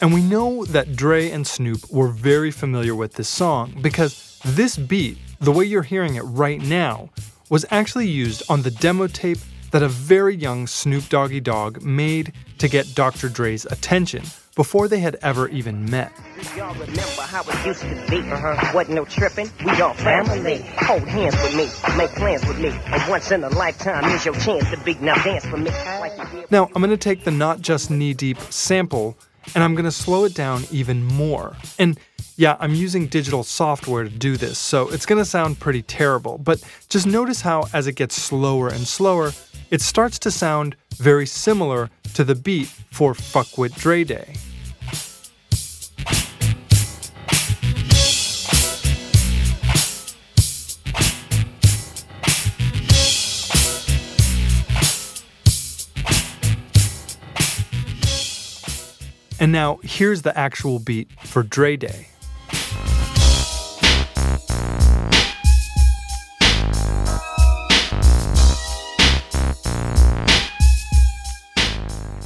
And 0.00 0.12
we 0.12 0.20
know 0.20 0.64
that 0.66 0.94
Dre 0.94 1.30
and 1.30 1.46
Snoop 1.46 1.90
were 1.90 2.08
very 2.08 2.50
familiar 2.50 2.94
with 2.94 3.14
this 3.14 3.28
song 3.28 3.78
because 3.80 4.38
this 4.44 4.76
beat, 4.76 5.16
the 5.40 5.52
way 5.52 5.64
you're 5.64 5.82
hearing 5.82 6.16
it 6.16 6.22
right 6.22 6.60
now, 6.60 7.08
was 7.48 7.64
actually 7.70 8.08
used 8.08 8.42
on 8.50 8.62
the 8.62 8.70
demo 8.70 9.06
tape 9.06 9.38
that 9.70 9.82
a 9.82 9.88
very 9.88 10.34
young 10.34 10.66
Snoop 10.66 11.08
Doggy 11.08 11.40
Dogg 11.40 11.82
made 11.82 12.32
to 12.58 12.68
get 12.68 12.94
Dr. 12.94 13.28
Dre's 13.28 13.64
attention 13.66 14.24
before 14.54 14.88
they 14.88 15.00
had 15.00 15.16
ever 15.22 15.48
even 15.48 15.88
met. 15.90 16.12
Y'all 16.56 16.72
remember 16.74 17.22
how 17.22 17.42
it 17.42 17.66
used 17.66 17.80
to 17.80 18.06
be? 18.10 18.18
Uh-huh. 18.18 18.72
Wasn't 18.74 18.94
no 18.94 19.04
tripping. 19.04 19.50
We 19.64 19.80
all 19.80 19.94
family. 19.94 20.62
Hold 20.78 21.02
hands 21.02 21.34
with 21.36 21.54
me. 21.56 21.96
Make 21.96 22.10
plans 22.12 22.46
with 22.46 22.58
me. 22.58 22.68
And 22.68 23.10
once 23.10 23.30
in 23.30 23.44
a 23.44 23.48
lifetime, 23.50 24.04
here's 24.04 24.24
your 24.24 24.34
chance 24.34 24.70
to 24.70 24.78
be. 24.78 24.94
Now 24.94 25.14
dance 25.22 25.44
for 25.44 25.56
me. 25.56 25.70
Like 25.70 26.50
now, 26.50 26.66
I'm 26.74 26.82
going 26.82 26.90
to 26.90 26.96
take 26.96 27.24
the 27.24 27.30
Not 27.30 27.60
Just 27.60 27.90
Knee 27.90 28.14
Deep 28.14 28.38
sample 28.50 29.16
and 29.54 29.62
I'm 29.62 29.74
going 29.74 29.84
to 29.84 29.90
slow 29.90 30.24
it 30.24 30.34
down 30.34 30.64
even 30.70 31.04
more. 31.04 31.56
And 31.78 31.98
yeah, 32.36 32.56
I'm 32.60 32.74
using 32.74 33.06
digital 33.06 33.42
software 33.42 34.04
to 34.04 34.10
do 34.10 34.36
this, 34.36 34.58
so 34.58 34.88
it's 34.90 35.06
going 35.06 35.18
to 35.18 35.24
sound 35.24 35.58
pretty 35.58 35.82
terrible, 35.82 36.38
but 36.38 36.62
just 36.88 37.06
notice 37.06 37.40
how 37.40 37.64
as 37.72 37.86
it 37.86 37.94
gets 37.94 38.14
slower 38.14 38.68
and 38.68 38.86
slower, 38.86 39.32
it 39.70 39.80
starts 39.80 40.18
to 40.20 40.30
sound 40.30 40.76
very 40.96 41.26
similar 41.26 41.90
to 42.14 42.24
the 42.24 42.34
beat 42.34 42.68
for 42.68 43.14
Fuckwit 43.14 43.74
Dre 43.74 44.04
Day. 44.04 44.34
And 59.38 59.52
now 59.52 59.78
here's 59.82 60.22
the 60.22 60.36
actual 60.36 60.78
beat 60.78 61.10
for 61.20 61.42
Dre 61.42 61.76
Day. 61.76 62.08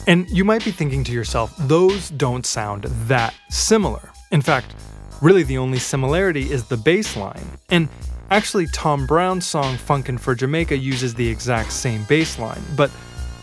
And 0.06 0.28
you 0.30 0.44
might 0.44 0.64
be 0.64 0.70
thinking 0.72 1.04
to 1.04 1.12
yourself, 1.12 1.54
those 1.56 2.10
don't 2.10 2.44
sound 2.44 2.84
that 3.06 3.32
similar. 3.48 4.10
In 4.32 4.42
fact, 4.42 4.74
Really, 5.20 5.42
the 5.42 5.58
only 5.58 5.78
similarity 5.78 6.50
is 6.50 6.64
the 6.64 6.78
bass 6.78 7.14
line. 7.14 7.44
And 7.68 7.88
actually, 8.30 8.66
Tom 8.68 9.06
Browne's 9.06 9.46
song 9.46 9.76
Funkin' 9.76 10.18
for 10.18 10.34
Jamaica 10.34 10.78
uses 10.78 11.14
the 11.14 11.28
exact 11.28 11.72
same 11.72 12.04
bass 12.04 12.38
line. 12.38 12.62
But 12.74 12.90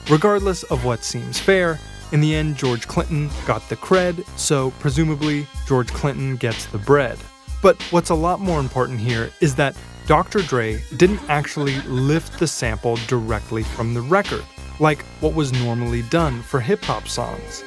regardless 0.10 0.64
of 0.64 0.86
what 0.86 1.04
seems 1.04 1.40
fair, 1.40 1.80
in 2.12 2.22
the 2.22 2.36
end, 2.36 2.56
George 2.56 2.88
Clinton 2.88 3.30
got 3.46 3.68
the 3.68 3.76
cred, 3.76 4.26
so 4.38 4.72
presumably 4.80 5.46
George 5.68 5.92
Clinton 5.94 6.38
gets 6.38 6.66
the 6.66 6.78
bread. 6.78 7.18
But 7.62 7.82
what's 7.92 8.12
a 8.12 8.16
lot 8.16 8.40
more 8.40 8.60
important 8.60 9.00
here 9.00 9.32
is 9.42 9.56
that 9.56 9.76
Dr. 10.06 10.40
Dre 10.40 10.82
didn't 10.96 11.20
actually 11.28 11.82
lift 11.82 12.40
the 12.40 12.48
sample 12.48 12.98
directly 13.08 13.64
from 13.64 13.94
the 13.94 14.02
record, 14.02 14.46
like 14.80 15.02
what 15.20 15.34
was 15.34 15.52
normally 15.52 16.02
done 16.04 16.42
for 16.42 16.62
hip 16.62 16.82
hop 16.84 17.10
songs. 17.10 17.64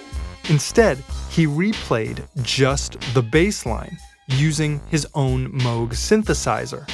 Instead, 0.48 0.96
he 1.28 1.46
replayed 1.46 2.26
just 2.42 2.98
the 3.12 3.22
bass 3.22 3.66
line 3.66 3.98
using 4.28 4.80
his 4.88 5.06
own 5.14 5.52
Moog 5.60 5.90
synthesizer. 5.90 6.88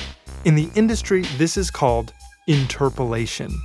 In 0.45 0.57
the 0.57 0.71
industry, 0.75 1.23
this 1.37 1.57
is 1.57 1.71
called 1.71 2.13
interpolation. 2.49 3.57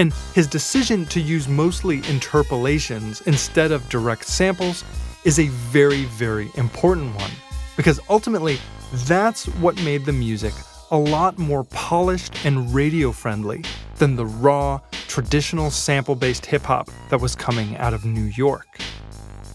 And 0.00 0.14
his 0.32 0.46
decision 0.46 1.04
to 1.06 1.20
use 1.20 1.46
mostly 1.46 1.98
interpolations 2.08 3.20
instead 3.26 3.70
of 3.70 3.86
direct 3.90 4.24
samples 4.24 4.82
is 5.24 5.38
a 5.38 5.48
very, 5.48 6.04
very 6.04 6.50
important 6.54 7.14
one, 7.16 7.30
because 7.76 8.00
ultimately, 8.08 8.58
that's 9.04 9.44
what 9.58 9.76
made 9.82 10.06
the 10.06 10.12
music 10.14 10.54
a 10.90 10.96
lot 10.96 11.36
more 11.36 11.64
polished 11.64 12.46
and 12.46 12.74
radio 12.74 13.12
friendly 13.12 13.62
than 13.96 14.16
the 14.16 14.24
raw, 14.24 14.80
traditional 15.06 15.70
sample 15.70 16.14
based 16.14 16.46
hip 16.46 16.62
hop 16.62 16.88
that 17.10 17.20
was 17.20 17.36
coming 17.36 17.76
out 17.76 17.92
of 17.92 18.06
New 18.06 18.24
York. 18.24 18.78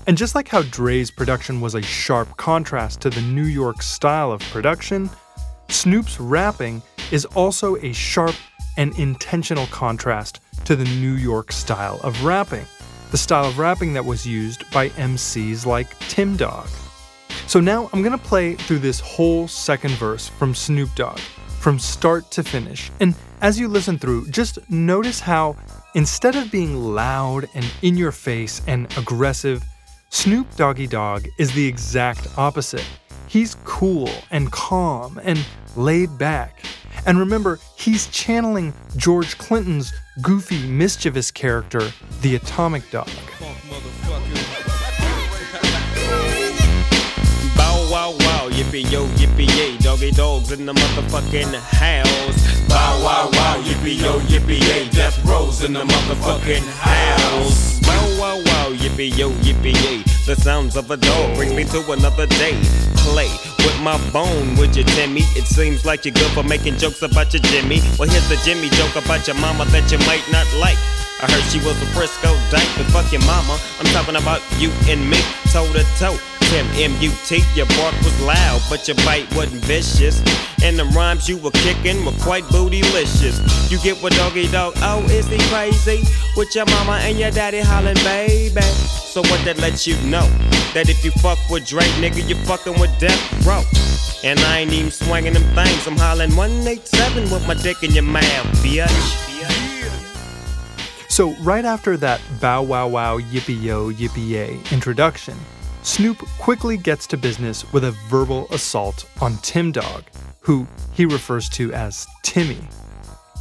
And 0.05 0.15
just 0.15 0.35
like 0.35 0.47
how 0.47 0.61
Dre's 0.61 1.09
production 1.09 1.59
was 1.59 1.73
a 1.73 1.81
sharp 1.81 2.37
contrast 2.37 3.01
to 3.01 3.09
the 3.09 3.21
New 3.21 3.45
York 3.45 3.81
style 3.81 4.31
of 4.31 4.41
production, 4.51 5.09
Snoop's 5.69 6.19
rapping 6.19 6.83
is 7.11 7.25
also 7.33 7.77
a 7.77 7.93
sharp 7.93 8.35
and 8.77 8.97
intentional 8.99 9.67
contrast 9.67 10.41
to 10.65 10.75
the 10.75 10.83
New 10.83 11.13
York 11.13 11.51
style 11.51 11.99
of 12.03 12.23
rapping, 12.23 12.65
the 13.11 13.17
style 13.17 13.45
of 13.45 13.59
rapping 13.59 13.93
that 13.93 14.05
was 14.05 14.25
used 14.25 14.69
by 14.71 14.89
MCs 14.89 15.65
like 15.65 15.97
Tim 15.99 16.35
Dog. 16.35 16.67
So 17.47 17.59
now 17.59 17.89
I'm 17.93 18.01
gonna 18.01 18.17
play 18.17 18.55
through 18.55 18.79
this 18.79 18.99
whole 18.99 19.47
second 19.47 19.93
verse 19.95 20.27
from 20.27 20.55
Snoop 20.55 20.89
Dogg, 20.95 21.19
from 21.59 21.77
start 21.79 22.31
to 22.31 22.43
finish. 22.43 22.91
And 22.99 23.15
as 23.41 23.59
you 23.59 23.67
listen 23.67 23.99
through, 23.99 24.29
just 24.29 24.57
notice 24.69 25.19
how 25.19 25.55
instead 25.93 26.35
of 26.35 26.51
being 26.51 26.75
loud 26.75 27.47
and 27.53 27.65
in 27.81 27.95
your 27.97 28.11
face 28.11 28.61
and 28.67 28.85
aggressive, 28.97 29.63
Snoop 30.09 30.53
Doggy 30.55 30.87
Dogg 30.87 31.27
is 31.37 31.51
the 31.53 31.67
exact 31.67 32.27
opposite. 32.37 32.85
He's 33.27 33.55
cool 33.65 34.09
and 34.31 34.51
calm 34.51 35.19
and 35.23 35.43
laid 35.75 36.17
back. 36.17 36.63
And 37.05 37.19
remember, 37.19 37.59
he's 37.77 38.07
channeling 38.07 38.73
George 38.97 39.37
Clinton's 39.37 39.93
goofy, 40.21 40.65
mischievous 40.67 41.29
character, 41.29 41.91
the 42.21 42.35
Atomic 42.35 42.89
Dog. 42.89 43.09
Bow 47.55 47.87
wow 47.91 48.11
wow, 48.11 48.49
yippee 48.49 48.91
yo, 48.91 49.05
yippee 49.17 49.55
yay, 49.55 49.77
doggy 49.77 50.11
dogs 50.11 50.51
in 50.51 50.65
the 50.65 50.73
motherfucking 50.73 51.53
house. 51.53 52.67
Bow 52.67 53.03
wow 53.03 53.29
wow, 53.33 53.61
yippee 53.61 54.01
yo, 54.01 54.19
yippee 54.21 54.59
yay, 54.61 54.89
death 54.89 55.19
in 55.63 55.73
the 55.73 55.83
motherfucking 55.83 56.65
house. 56.79 57.79
Bow 57.81 58.19
wow 58.19 58.37
wow, 58.37 58.71
yippee 58.73 59.15
yo, 59.15 59.29
yippee 59.29 59.73
yay, 59.83 60.03
the 60.25 60.35
sounds 60.35 60.75
of 60.75 60.89
a 60.89 60.97
dog 60.97 61.35
brings 61.35 61.53
me 61.53 61.63
to 61.65 61.91
another 61.91 62.25
day. 62.25 62.59
With 63.05 63.81
my 63.81 63.97
bone, 64.11 64.55
would 64.57 64.75
you, 64.75 64.83
Timmy? 64.83 65.21
It 65.35 65.45
seems 65.45 65.85
like 65.85 66.05
you're 66.05 66.13
good 66.13 66.31
for 66.31 66.43
making 66.43 66.77
jokes 66.77 67.01
about 67.01 67.33
your 67.33 67.41
Jimmy. 67.43 67.81
Well, 67.97 68.09
here's 68.09 68.27
the 68.29 68.37
Jimmy 68.43 68.69
joke 68.69 68.95
about 68.95 69.27
your 69.27 69.35
mama 69.37 69.65
that 69.65 69.91
you 69.91 69.97
might 69.99 70.25
not 70.31 70.47
like. 70.59 70.77
I 71.21 71.31
heard 71.31 71.43
she 71.51 71.59
was 71.59 71.81
a 71.81 71.85
Frisco 71.93 72.33
dyke, 72.51 72.69
but 72.77 72.85
fuck 72.91 73.11
your 73.11 73.21
mama. 73.21 73.57
I'm 73.79 73.85
talking 73.93 74.15
about 74.15 74.41
you 74.59 74.69
and 74.87 75.09
me, 75.09 75.17
toe 75.51 75.71
to 75.73 75.83
toe. 75.97 76.34
Tim 76.49 76.65
M-U-T, 76.75 77.43
your 77.55 77.65
bark 77.77 77.95
was 78.03 78.21
loud, 78.21 78.61
but 78.69 78.87
your 78.87 78.95
bite 78.97 79.27
wasn't 79.35 79.63
vicious. 79.65 80.21
And 80.63 80.77
the 80.77 80.85
rhymes 80.85 81.27
you 81.27 81.37
were 81.37 81.51
kicking 81.51 82.05
were 82.05 82.17
quite 82.21 82.43
bootylicious. 82.45 83.37
You 83.71 83.79
get 83.79 84.01
what 84.01 84.13
doggy 84.13 84.47
dog, 84.51 84.73
oh, 84.77 85.03
is 85.09 85.27
he 85.27 85.37
crazy? 85.49 86.03
With 86.37 86.53
your 86.55 86.65
mama 86.65 86.99
and 87.01 87.17
your 87.17 87.31
daddy 87.31 87.59
hollering, 87.59 87.95
baby. 88.03 88.61
So 88.61 89.21
what 89.21 89.43
that 89.45 89.57
lets 89.59 89.87
you 89.87 89.95
know? 90.09 90.27
That 90.73 90.89
if 90.89 91.03
you 91.03 91.11
fuck 91.11 91.39
with 91.49 91.65
Drake, 91.65 91.91
nigga, 92.01 92.27
you 92.27 92.35
fucking 92.45 92.79
with 92.79 92.97
Death 92.99 93.45
Row. 93.45 93.63
And 94.23 94.39
I 94.39 94.59
ain't 94.59 94.73
even 94.73 94.91
swinging 94.91 95.33
them 95.33 95.43
things, 95.55 95.87
I'm 95.87 95.97
hollering 95.97 96.35
187 96.35 97.29
with 97.31 97.47
my 97.47 97.53
dick 97.53 97.83
in 97.83 97.91
your 97.91 98.03
mouth, 98.03 98.45
bitch. 98.63 99.25
So, 101.15 101.31
right 101.35 101.63
after 101.63 101.95
that 101.97 102.19
bow 102.41 102.63
wow 102.63 102.89
wow 102.89 103.19
yippee 103.19 103.63
yo 103.63 103.89
yippee 103.89 104.27
yay 104.27 104.59
introduction, 104.73 105.37
Snoop 105.85 106.17
quickly 106.39 106.77
gets 106.77 107.05
to 107.05 107.15
business 107.15 107.71
with 107.71 107.83
a 107.83 107.91
verbal 108.09 108.47
assault 108.49 109.07
on 109.21 109.37
Tim 109.37 109.71
Dog, 109.71 110.03
who 110.39 110.65
he 110.93 111.05
refers 111.05 111.47
to 111.49 111.71
as 111.73 112.07
Timmy. 112.23 112.57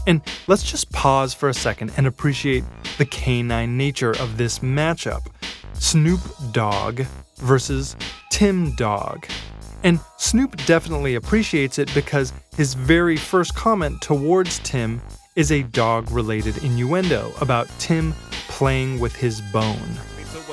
And 0.06 0.20
let's 0.46 0.62
just 0.62 0.92
pause 0.92 1.32
for 1.32 1.48
a 1.48 1.54
second 1.54 1.92
and 1.96 2.06
appreciate 2.06 2.62
the 2.98 3.06
canine 3.06 3.78
nature 3.78 4.10
of 4.20 4.36
this 4.36 4.58
matchup 4.58 5.26
Snoop 5.72 6.20
Dogg 6.52 7.00
versus 7.38 7.96
Tim 8.30 8.74
Dog. 8.76 9.26
And 9.82 9.98
Snoop 10.18 10.54
definitely 10.66 11.14
appreciates 11.14 11.78
it 11.78 11.92
because 11.94 12.34
his 12.58 12.74
very 12.74 13.16
first 13.16 13.54
comment 13.54 14.02
towards 14.02 14.58
Tim 14.58 15.00
is 15.34 15.50
a 15.50 15.62
dog 15.62 16.10
related 16.10 16.62
innuendo 16.62 17.32
about 17.40 17.70
Tim 17.78 18.12
playing 18.48 19.00
with 19.00 19.16
his 19.16 19.40
bone. 19.50 19.98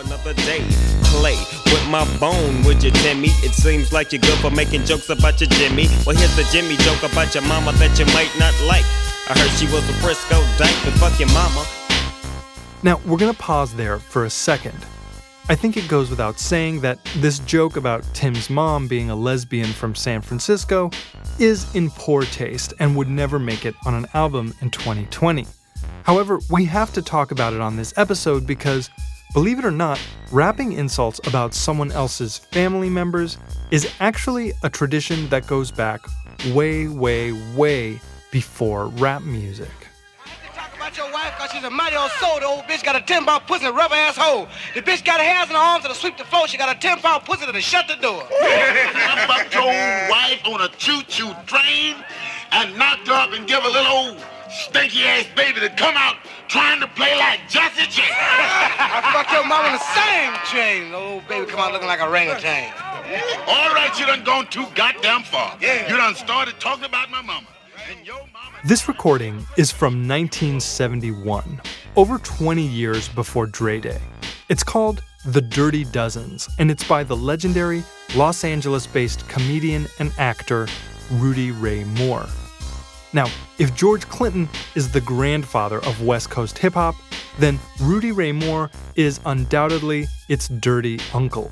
Another 0.03 0.33
day, 0.33 0.65
play 1.03 1.37
with 1.65 1.87
my 1.87 2.03
bone, 2.17 2.63
would 2.63 2.83
you, 2.83 2.89
Timmy? 2.89 3.27
It 3.43 3.53
seems 3.53 3.93
like 3.93 4.11
you're 4.11 4.21
good 4.21 4.39
for 4.39 4.49
making 4.49 4.85
jokes 4.85 5.11
about 5.11 5.39
your 5.39 5.49
Jimmy. 5.51 5.85
Well, 6.07 6.15
here's 6.15 6.35
the 6.35 6.43
Jimmy 6.51 6.75
joke 6.77 7.03
about 7.03 7.35
your 7.35 7.43
mama 7.43 7.71
that 7.73 7.99
you 7.99 8.05
might 8.07 8.31
not 8.39 8.51
like. 8.65 8.83
I 9.29 9.37
heard 9.37 9.51
she 9.59 9.67
was 9.67 9.87
a 9.87 9.93
Frisco 10.01 10.41
dyke, 10.57 10.75
but 10.83 10.93
fuck 10.93 11.19
your 11.19 11.29
mama. 11.29 11.67
Now, 12.81 12.99
we're 13.05 13.19
gonna 13.19 13.35
pause 13.35 13.75
there 13.75 13.99
for 13.99 14.25
a 14.25 14.29
second. 14.31 14.73
I 15.49 15.53
think 15.53 15.77
it 15.77 15.87
goes 15.87 16.09
without 16.09 16.39
saying 16.39 16.81
that 16.81 16.97
this 17.17 17.37
joke 17.37 17.77
about 17.77 18.03
Tim's 18.15 18.49
mom 18.49 18.87
being 18.87 19.11
a 19.11 19.15
lesbian 19.15 19.67
from 19.67 19.93
San 19.93 20.21
Francisco 20.21 20.89
is 21.37 21.75
in 21.75 21.91
poor 21.91 22.23
taste 22.23 22.73
and 22.79 22.95
would 22.95 23.09
never 23.09 23.37
make 23.37 23.67
it 23.67 23.75
on 23.85 23.93
an 23.93 24.07
album 24.15 24.55
in 24.61 24.71
2020. 24.71 25.45
However, 26.03 26.39
we 26.49 26.65
have 26.65 26.91
to 26.93 27.03
talk 27.03 27.29
about 27.29 27.53
it 27.53 27.61
on 27.61 27.75
this 27.75 27.93
episode 27.97 28.47
because, 28.47 28.89
believe 29.33 29.59
it 29.59 29.65
or 29.65 29.71
not, 29.71 29.99
rapping 30.31 30.73
insults 30.73 31.19
about 31.27 31.53
someone 31.53 31.91
else's 31.91 32.37
family 32.37 32.89
members 32.89 33.37
is 33.69 33.91
actually 33.99 34.53
a 34.63 34.69
tradition 34.69 35.29
that 35.29 35.47
goes 35.47 35.71
back 35.71 36.01
way, 36.53 36.87
way, 36.87 37.31
way 37.55 37.99
before 38.31 38.87
rap 38.87 39.21
music 39.23 39.69
I 40.25 40.29
have 40.29 40.55
talk 40.55 40.75
about 40.75 40.97
your 40.97 41.11
wife 41.13 41.33
cause 41.37 41.51
she's 41.51 41.63
a 41.63 41.69
mighty 41.69 41.95
old 41.95 42.11
soul. 42.11 42.39
The 42.39 42.45
old 42.45 42.63
bitch 42.63 42.83
got 42.83 42.95
a 42.95 43.01
10 43.01 43.25
pound 43.25 43.43
pussy 43.45 43.65
and 43.65 43.73
a 43.73 43.77
rubber 43.77 43.95
ass 43.95 44.17
hole. 44.17 44.47
The 44.73 44.81
bitch 44.81 45.03
got 45.03 45.19
her 45.19 45.25
hands 45.25 45.49
and 45.49 45.57
her 45.57 45.63
arms 45.63 45.83
that'll 45.83 45.95
sweep 45.95 46.17
the 46.17 46.23
floor. 46.25 46.47
She 46.47 46.57
got 46.57 46.75
a 46.75 46.79
10 46.79 46.99
pound 46.99 47.25
pussy 47.25 47.45
that'll 47.45 47.61
shut 47.61 47.87
the 47.87 47.95
door. 47.95 48.23
I 48.41 49.25
fucked 49.27 49.53
your 49.53 49.65
wife 50.09 50.41
on 50.47 50.61
a 50.61 50.69
choo 50.77 51.03
choo 51.07 51.33
train 51.45 51.95
and 52.51 52.77
knocked 52.77 53.07
her 53.07 53.13
up 53.13 53.33
and 53.33 53.47
give 53.47 53.63
a 53.63 53.69
little 53.69 53.91
old 53.91 54.17
stinky 54.49 55.03
ass 55.03 55.25
baby 55.35 55.59
to 55.59 55.69
come 55.69 55.95
out 55.95 56.15
trying 56.51 56.81
to 56.81 56.87
play 56.87 57.15
like 57.17 57.39
Jesse 57.47 57.87
J. 57.89 58.03
I 58.11 58.99
fucked 59.13 59.31
your 59.31 59.47
mom 59.47 59.63
on 59.63 59.71
the 59.71 59.87
same 59.95 60.33
train. 60.51 60.91
The 60.91 60.97
oh, 60.97 61.13
old 61.13 61.27
baby 61.29 61.45
come 61.49 61.61
out 61.61 61.71
looking 61.71 61.87
like 61.87 62.01
a 62.01 62.07
orangutan. 62.07 62.73
All 63.47 63.73
right, 63.73 63.89
you 63.97 64.05
done 64.05 64.25
gone 64.25 64.47
too 64.47 64.65
goddamn 64.75 65.23
far. 65.23 65.57
Yeah. 65.61 65.89
You 65.89 65.95
done 65.95 66.13
started 66.13 66.59
talking 66.59 66.83
about 66.83 67.09
my 67.09 67.21
mama. 67.21 67.47
mama. 68.33 68.57
This 68.65 68.89
recording 68.89 69.45
is 69.57 69.71
from 69.71 70.05
1971, 70.09 71.61
over 71.95 72.17
20 72.17 72.61
years 72.61 73.07
before 73.07 73.45
Dre 73.45 73.79
Day. 73.79 74.01
It's 74.49 74.63
called 74.63 75.01
The 75.25 75.41
Dirty 75.41 75.85
Dozens, 75.85 76.49
and 76.59 76.69
it's 76.69 76.83
by 76.83 77.05
the 77.05 77.15
legendary 77.15 77.81
Los 78.13 78.43
Angeles 78.43 78.85
based 78.87 79.25
comedian 79.29 79.87
and 79.99 80.11
actor 80.17 80.67
Rudy 81.11 81.51
Ray 81.51 81.85
Moore. 81.85 82.27
Now, 83.13 83.27
if 83.59 83.75
George 83.75 84.07
Clinton 84.07 84.47
is 84.75 84.91
the 84.91 85.01
grandfather 85.01 85.83
of 85.85 86.01
West 86.01 86.29
Coast 86.29 86.57
hip 86.57 86.73
hop, 86.73 86.95
then 87.39 87.59
Rudy 87.81 88.11
Ray 88.11 88.31
Moore 88.31 88.69
is 88.95 89.19
undoubtedly 89.25 90.07
its 90.29 90.47
dirty 90.47 90.99
uncle. 91.13 91.51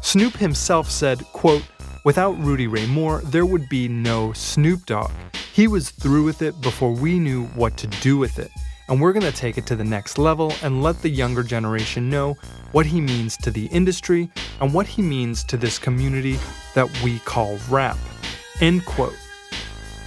Snoop 0.00 0.36
himself 0.36 0.90
said, 0.90 1.24
quote, 1.32 1.64
Without 2.04 2.36
Rudy 2.38 2.66
Ray 2.66 2.86
Moore, 2.86 3.20
there 3.24 3.46
would 3.46 3.68
be 3.68 3.88
no 3.88 4.32
Snoop 4.32 4.86
Dogg. 4.86 5.10
He 5.52 5.68
was 5.68 5.90
through 5.90 6.24
with 6.24 6.42
it 6.42 6.60
before 6.60 6.92
we 6.92 7.18
knew 7.18 7.44
what 7.54 7.76
to 7.78 7.86
do 7.86 8.16
with 8.16 8.38
it. 8.38 8.50
and 8.88 9.00
we're 9.00 9.12
going 9.12 9.24
to 9.24 9.32
take 9.32 9.56
it 9.56 9.66
to 9.66 9.76
the 9.76 9.84
next 9.84 10.18
level 10.18 10.52
and 10.62 10.82
let 10.82 11.00
the 11.02 11.08
younger 11.08 11.42
generation 11.42 12.10
know 12.10 12.36
what 12.72 12.84
he 12.84 13.00
means 13.00 13.36
to 13.38 13.50
the 13.50 13.66
industry 13.66 14.28
and 14.60 14.74
what 14.74 14.86
he 14.86 15.00
means 15.02 15.44
to 15.44 15.56
this 15.56 15.78
community 15.78 16.38
that 16.74 16.88
we 17.02 17.18
call 17.20 17.58
rap. 17.70 17.96
End 18.60 18.84
quote. 18.84 19.16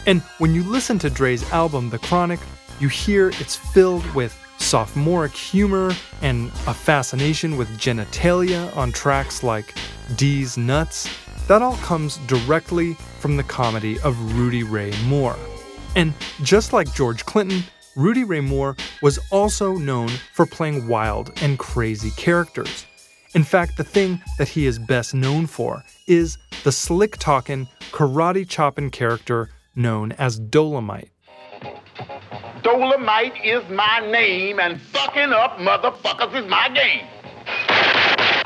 And 0.08 0.22
when 0.38 0.54
you 0.54 0.64
listen 0.64 1.00
to 1.00 1.10
Dre's 1.10 1.50
album, 1.52 1.90
The 1.90 1.98
Chronic, 1.98 2.40
you 2.80 2.88
hear 2.88 3.30
it's 3.30 3.56
filled 3.56 4.06
with 4.14 4.38
sophomoric 4.58 5.34
humor 5.34 5.94
and 6.22 6.50
a 6.68 6.74
fascination 6.74 7.58
with 7.58 7.68
genitalia 7.80 8.76
on 8.78 8.92
tracks 8.92 9.42
like 9.42 9.74
Deez 10.14 10.58
Nuts. 10.58 11.10
That 11.48 11.62
all 11.62 11.78
comes 11.78 12.18
directly 12.28 12.94
from 13.20 13.36
the 13.36 13.44
comedy 13.44 14.00
of 14.02 14.38
Rudy 14.38 14.64
Ray 14.64 14.94
Moore. 15.06 15.38
And 15.96 16.14
just 16.44 16.72
like 16.72 16.94
George 16.94 17.26
Clinton, 17.26 17.64
Rudy 17.96 18.24
Ray 18.24 18.42
Moore 18.42 18.76
was 19.02 19.20
also 19.32 19.74
known 19.74 20.10
for 20.34 20.46
playing 20.46 20.88
wild 20.88 21.32
and 21.42 21.58
crazy 21.58 22.12
characters. 22.12 22.86
In 23.34 23.44
fact, 23.44 23.78
the 23.78 23.84
thing 23.84 24.22
that 24.38 24.48
he 24.48 24.66
is 24.66 24.78
best 24.78 25.14
known 25.14 25.48
for 25.48 25.84
is 26.08 26.38
the 26.64 26.72
slick 26.72 27.18
talking, 27.18 27.68
karate 27.92 28.48
chopping 28.48 28.90
character 28.90 29.50
known 29.76 30.12
as 30.14 30.40
Dolomite. 30.40 31.12
Dolomite 32.64 33.34
is 33.44 33.64
my 33.70 34.00
name, 34.12 34.60
and 34.60 34.82
fucking 34.82 35.32
up 35.32 35.58
motherfuckers 35.58 36.44
is 36.44 36.50
my 36.50 36.70
game. 36.70 37.06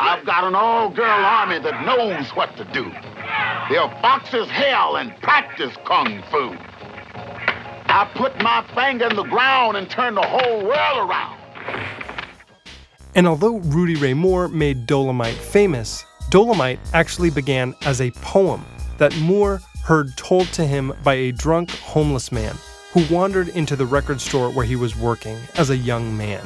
I've 0.02 0.26
got 0.26 0.44
an 0.44 0.56
all-girl 0.56 1.06
army 1.06 1.60
that 1.60 1.86
knows 1.86 2.30
what 2.36 2.56
to 2.58 2.66
do. 2.66 2.92
They'll 3.70 3.90
box 4.02 4.34
as 4.34 4.48
hell 4.50 4.96
and 4.96 5.16
practice 5.22 5.76
kung 5.86 6.24
fu. 6.32 6.56
I 7.92 8.10
put 8.16 8.42
my 8.42 8.66
finger 8.76 9.08
in 9.08 9.16
the 9.16 9.24
ground 9.24 9.78
and 9.78 9.90
turn 9.90 10.16
the 10.16 10.22
whole 10.22 10.64
world 10.64 11.10
around. 11.10 11.38
And 13.16 13.28
although 13.28 13.58
Rudy 13.58 13.96
Ray 13.96 14.14
Moore 14.14 14.48
made 14.48 14.86
Dolomite 14.86 15.36
famous, 15.36 16.06
Dolomite 16.30 16.80
actually 16.94 17.30
began 17.30 17.74
as 17.84 18.00
a 18.00 18.12
poem 18.12 18.64
that 19.00 19.16
Moore 19.18 19.60
heard 19.90 20.16
told 20.16 20.46
to 20.50 20.64
him 20.64 20.94
by 21.04 21.16
a 21.16 21.32
drunk 21.32 21.72
homeless 21.72 22.32
man 22.32 22.56
who 22.94 23.04
wandered 23.12 23.48
into 23.48 23.76
the 23.76 23.88
record 23.88 24.22
store 24.22 24.52
where 24.52 24.64
he 24.64 24.76
was 24.76 24.96
working 24.96 25.36
as 25.56 25.72
a 25.72 25.78
young 25.78 26.16
man. 26.16 26.46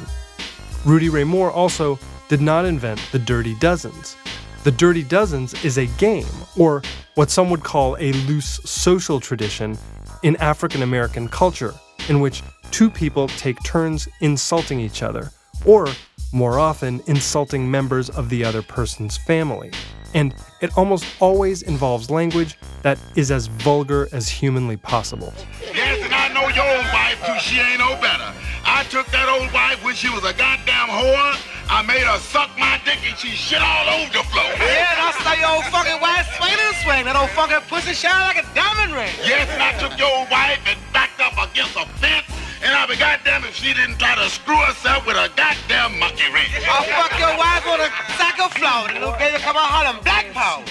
Rudy 0.86 1.10
Ray 1.10 1.24
Moore 1.24 1.50
also 1.50 1.98
did 2.30 2.40
not 2.40 2.64
invent 2.64 2.98
the 3.12 3.18
Dirty 3.18 3.54
Dozens. 3.56 4.16
The 4.62 4.70
Dirty 4.70 5.02
Dozens 5.02 5.62
is 5.62 5.76
a 5.76 5.84
game, 5.98 6.24
or 6.56 6.80
what 7.16 7.30
some 7.30 7.50
would 7.50 7.62
call 7.62 7.98
a 7.98 8.12
loose 8.12 8.60
social 8.64 9.20
tradition 9.20 9.76
in 10.22 10.36
African 10.36 10.80
American 10.80 11.28
culture, 11.28 11.74
in 12.08 12.20
which 12.20 12.42
two 12.70 12.88
people 12.88 13.28
take 13.28 13.62
turns 13.62 14.08
insulting 14.22 14.80
each 14.80 15.02
other, 15.02 15.30
or 15.66 15.86
more 16.34 16.58
often, 16.58 17.00
insulting 17.06 17.70
members 17.70 18.10
of 18.10 18.28
the 18.28 18.44
other 18.44 18.60
person's 18.60 19.16
family. 19.16 19.70
And 20.14 20.34
it 20.60 20.76
almost 20.76 21.06
always 21.20 21.62
involves 21.62 22.10
language 22.10 22.58
that 22.82 22.98
is 23.14 23.30
as 23.30 23.46
vulgar 23.46 24.08
as 24.12 24.28
humanly 24.28 24.76
possible. 24.76 25.32
Yes, 25.62 26.02
and 26.04 26.12
I 26.12 26.28
know 26.34 26.48
your 26.50 26.66
old 26.76 26.86
wife 26.92 27.18
too. 27.24 27.38
She 27.38 27.60
ain't 27.60 27.78
no 27.78 27.94
better. 28.02 28.34
I 28.66 28.82
took 28.90 29.06
that 29.10 29.28
old 29.28 29.52
wife 29.52 29.82
when 29.84 29.94
she 29.94 30.10
was 30.10 30.24
a 30.24 30.34
goddamn 30.34 30.90
whore. 30.90 31.38
I 31.70 31.82
made 31.82 32.02
her 32.02 32.18
suck 32.18 32.50
my 32.58 32.80
dick 32.84 32.98
and 33.06 33.16
she 33.16 33.30
shit 33.30 33.62
all 33.62 33.88
over 33.88 34.10
the 34.12 34.22
floor. 34.30 34.50
Yeah, 34.58 34.90
and 34.90 35.00
I 35.00 35.10
saw 35.22 35.32
your 35.38 35.50
old 35.54 35.66
fucking 35.70 36.00
wife 36.00 36.26
swing 36.36 36.54
and 36.54 36.76
swing. 36.82 37.02
That 37.06 37.16
old 37.16 37.30
fucking 37.30 37.62
pussy 37.70 37.94
shine 37.94 38.20
like 38.26 38.42
a 38.42 38.46
diamond 38.54 38.92
ring. 38.92 39.10
Yes, 39.22 39.48
and 39.50 39.62
I 39.62 39.72
took 39.78 39.98
your 39.98 40.10
old 40.10 40.30
wife 40.30 40.58
and 40.66 40.78
backed 40.92 41.22
up 41.22 41.34
against 41.38 41.74
a 41.78 41.86
fence. 42.02 42.26
And 42.64 42.72
I'll 42.72 42.88
be 42.88 42.96
goddamn 42.96 43.44
if 43.44 43.54
she 43.54 43.74
didn't 43.74 43.98
try 43.98 44.14
to 44.14 44.24
screw 44.30 44.56
herself 44.56 45.06
with 45.06 45.16
a 45.16 45.28
goddamn 45.36 45.98
monkey 45.98 46.24
wrench. 46.32 46.48
I'll 46.64 46.82
fuck 46.82 47.12
your 47.20 47.36
wife 47.36 47.66
on 47.68 47.80
a 47.80 47.90
sack 48.16 48.40
of 48.40 48.52
flour 48.54 48.88
and 48.88 48.96
it'll 48.96 49.38
come 49.40 49.54
out 49.54 49.68
hot 49.68 49.94
and 49.94 50.02
black 50.02 50.32
power. 50.32 50.64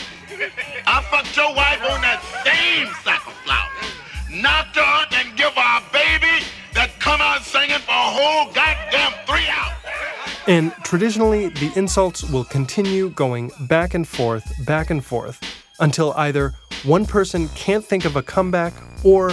I 0.88 1.04
fucked 1.12 1.38
your 1.38 1.54
wife 1.54 1.82
on 1.86 2.02
that 2.02 2.20
same 2.44 2.90
sack 3.04 3.22
of 3.28 3.34
flour. 3.46 3.70
Knocked 4.42 4.76
her 4.76 4.82
out 4.82 5.14
and 5.14 5.38
give 5.38 5.54
her 5.54 5.78
a 5.78 5.84
baby 5.94 6.44
that 6.74 6.90
come 7.00 7.22
out 7.22 7.44
singing 7.44 7.78
for 7.78 7.92
a 7.92 8.10
whole 8.10 8.52
goddamn 8.54 9.14
three 9.28 9.48
hours. 9.48 9.78
And 10.48 10.74
traditionally, 10.84 11.50
the 11.50 11.72
insults 11.76 12.24
will 12.24 12.44
continue 12.44 13.10
going 13.10 13.52
back 13.62 13.94
and 13.94 14.08
forth, 14.08 14.52
back 14.66 14.90
and 14.90 15.06
forth, 15.06 15.40
until 15.80 16.14
either 16.14 16.56
one 16.86 17.06
person 17.06 17.50
can't 17.50 17.86
think 17.86 18.04
of 18.04 18.16
a 18.16 18.24
comeback 18.24 18.74
or 19.04 19.32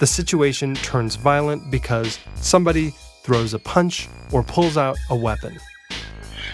the 0.00 0.06
situation 0.06 0.74
turns 0.76 1.14
violent 1.14 1.70
because 1.70 2.18
somebody 2.34 2.90
throws 3.22 3.52
a 3.52 3.58
punch 3.58 4.08
or 4.32 4.42
pulls 4.42 4.78
out 4.78 4.96
a 5.10 5.14
weapon. 5.14 5.56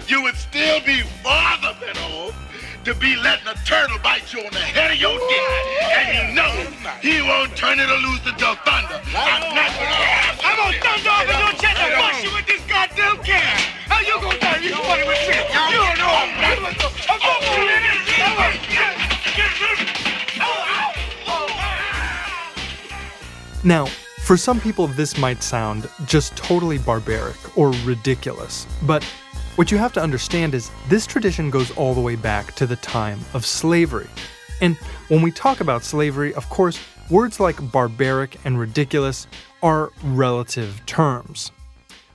You 0.08 0.20
would 0.22 0.34
still 0.34 0.80
be 0.84 1.02
farther 1.22 1.74
than 1.80 1.96
old 2.10 2.34
to 2.84 2.94
be 2.96 3.14
letting 3.16 3.46
a 3.46 3.54
turtle 3.64 3.98
bite 4.02 4.34
you 4.34 4.40
on 4.40 4.52
the 4.52 4.58
head 4.58 4.90
of 4.90 4.98
your 4.98 5.16
dick. 5.16 5.46
And 5.94 6.28
you 6.28 6.34
know 6.34 6.50
he 7.00 7.22
won't 7.22 7.56
turn 7.56 7.78
it 7.78 7.86
loose 7.86 8.26
until 8.26 8.56
thunder. 8.66 8.98
I'm 9.14 9.54
not 9.54 9.70
gonna. 9.78 10.42
I'm 10.42 10.56
gonna 10.58 10.82
thunder 10.82 11.10
off 11.10 11.30
in 11.30 11.38
your 11.38 11.54
chest 11.54 11.78
and 11.78 11.94
bust 12.02 12.24
you 12.26 12.34
with 12.34 12.46
this 12.46 12.62
goddamn 12.66 13.22
can. 13.22 13.58
How 13.86 14.00
you 14.02 14.18
gonna 14.20 14.38
turn 14.38 14.62
you 14.62 14.74
funny 14.74 15.06
with 15.06 15.22
me? 15.22 15.38
You 15.70 15.78
don't 15.78 15.98
know 15.98 16.10
I'm 16.10 16.58
not. 16.60 16.96
Now, 23.66 23.86
for 24.20 24.36
some 24.36 24.60
people, 24.60 24.86
this 24.86 25.18
might 25.18 25.42
sound 25.42 25.90
just 26.06 26.36
totally 26.36 26.78
barbaric 26.78 27.58
or 27.58 27.72
ridiculous, 27.82 28.64
but 28.82 29.02
what 29.56 29.72
you 29.72 29.76
have 29.76 29.92
to 29.94 30.00
understand 30.00 30.54
is 30.54 30.70
this 30.88 31.04
tradition 31.04 31.50
goes 31.50 31.72
all 31.72 31.92
the 31.92 32.00
way 32.00 32.14
back 32.14 32.54
to 32.54 32.66
the 32.68 32.76
time 32.76 33.18
of 33.34 33.44
slavery. 33.44 34.06
And 34.60 34.76
when 35.08 35.20
we 35.20 35.32
talk 35.32 35.58
about 35.58 35.82
slavery, 35.82 36.32
of 36.34 36.48
course, 36.48 36.78
words 37.10 37.40
like 37.40 37.72
barbaric 37.72 38.36
and 38.44 38.56
ridiculous 38.56 39.26
are 39.64 39.90
relative 40.04 40.80
terms. 40.86 41.50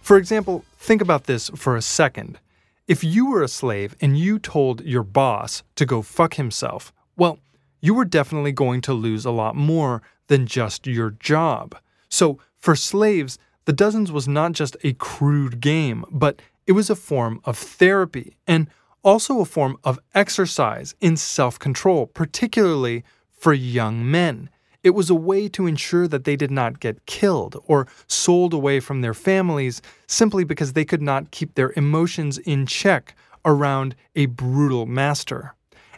For 0.01 0.15
example, 0.15 0.63
think 0.77 1.01
about 1.01 1.25
this 1.25 1.49
for 1.49 1.75
a 1.75 1.81
second. 1.81 2.39
If 2.87 3.03
you 3.03 3.29
were 3.29 3.43
a 3.43 3.49
slave 3.49 3.93
and 3.99 4.17
you 4.17 4.39
told 4.39 4.85
your 4.85 5.03
boss 5.03 5.63
to 5.75 5.85
go 5.85 6.01
fuck 6.01 6.35
himself, 6.35 6.93
well, 7.17 7.39
you 7.81 7.93
were 7.93 8.05
definitely 8.05 8.53
going 8.53 8.79
to 8.81 8.93
lose 8.93 9.25
a 9.25 9.31
lot 9.31 9.53
more 9.53 10.01
than 10.31 10.47
just 10.47 10.87
your 10.87 11.11
job. 11.19 11.75
So, 12.07 12.39
for 12.57 12.73
slaves, 12.73 13.37
the 13.65 13.73
dozens 13.73 14.13
was 14.13 14.29
not 14.29 14.53
just 14.53 14.77
a 14.81 14.93
crude 14.93 15.59
game, 15.59 16.05
but 16.09 16.41
it 16.65 16.71
was 16.71 16.89
a 16.89 16.95
form 16.95 17.41
of 17.43 17.57
therapy 17.57 18.37
and 18.47 18.67
also 19.03 19.41
a 19.41 19.45
form 19.45 19.75
of 19.83 19.99
exercise 20.15 20.95
in 21.01 21.17
self 21.17 21.59
control, 21.59 22.07
particularly 22.07 23.03
for 23.37 23.51
young 23.51 24.09
men. 24.09 24.49
It 24.83 24.91
was 24.91 25.09
a 25.09 25.15
way 25.15 25.49
to 25.49 25.67
ensure 25.67 26.07
that 26.07 26.23
they 26.23 26.37
did 26.37 26.49
not 26.49 26.79
get 26.79 27.05
killed 27.05 27.61
or 27.67 27.89
sold 28.07 28.53
away 28.53 28.79
from 28.79 29.01
their 29.01 29.13
families 29.13 29.81
simply 30.07 30.45
because 30.45 30.71
they 30.71 30.85
could 30.85 31.01
not 31.01 31.31
keep 31.31 31.55
their 31.55 31.73
emotions 31.75 32.37
in 32.37 32.65
check 32.65 33.15
around 33.43 33.95
a 34.15 34.27
brutal 34.27 34.85
master. 34.85 35.55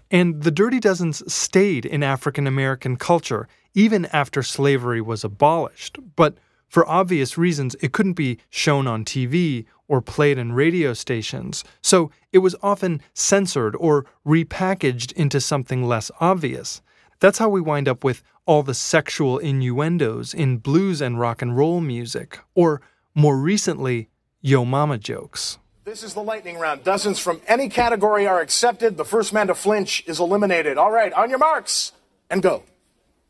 And 0.09 0.41
the 0.41 0.51
Dirty 0.51 0.79
Dozens 0.79 1.21
stayed 1.31 1.85
in 1.85 2.01
African 2.01 2.47
American 2.47 2.97
culture 2.97 3.47
even 3.73 4.05
after 4.07 4.43
slavery 4.43 5.01
was 5.01 5.23
abolished. 5.23 5.97
But 6.15 6.37
for 6.67 6.87
obvious 6.89 7.37
reasons, 7.37 7.75
it 7.81 7.93
couldn't 7.93 8.13
be 8.13 8.39
shown 8.49 8.87
on 8.87 9.05
TV 9.05 9.65
or 9.87 10.01
played 10.01 10.37
in 10.37 10.53
radio 10.53 10.93
stations, 10.93 11.63
so 11.81 12.09
it 12.31 12.39
was 12.39 12.55
often 12.63 13.01
censored 13.13 13.75
or 13.75 14.05
repackaged 14.25 15.11
into 15.13 15.39
something 15.39 15.83
less 15.83 16.09
obvious. 16.19 16.81
That's 17.19 17.37
how 17.37 17.49
we 17.49 17.61
wind 17.61 17.87
up 17.87 18.03
with 18.03 18.23
all 18.45 18.63
the 18.63 18.73
sexual 18.73 19.37
innuendos 19.37 20.33
in 20.33 20.57
blues 20.57 20.99
and 20.99 21.19
rock 21.19 21.41
and 21.41 21.55
roll 21.55 21.79
music, 21.79 22.39
or 22.55 22.81
more 23.13 23.37
recently, 23.37 24.09
Yo 24.41 24.65
Mama 24.65 24.97
jokes. 24.97 25.59
This 25.83 26.01
is 26.01 26.13
the 26.13 26.23
lightning 26.23 26.57
round. 26.57 26.83
Dozens 26.83 27.19
from 27.19 27.41
any 27.45 27.69
category 27.69 28.25
are 28.25 28.39
accepted. 28.39 28.97
The 28.97 29.05
first 29.05 29.31
man 29.31 29.47
to 29.47 29.55
flinch 29.55 30.03
is 30.07 30.19
eliminated. 30.19 30.77
All 30.77 30.91
right, 30.91 31.13
on 31.13 31.29
your 31.29 31.39
marks, 31.39 31.91
and 32.29 32.41
go. 32.41 32.63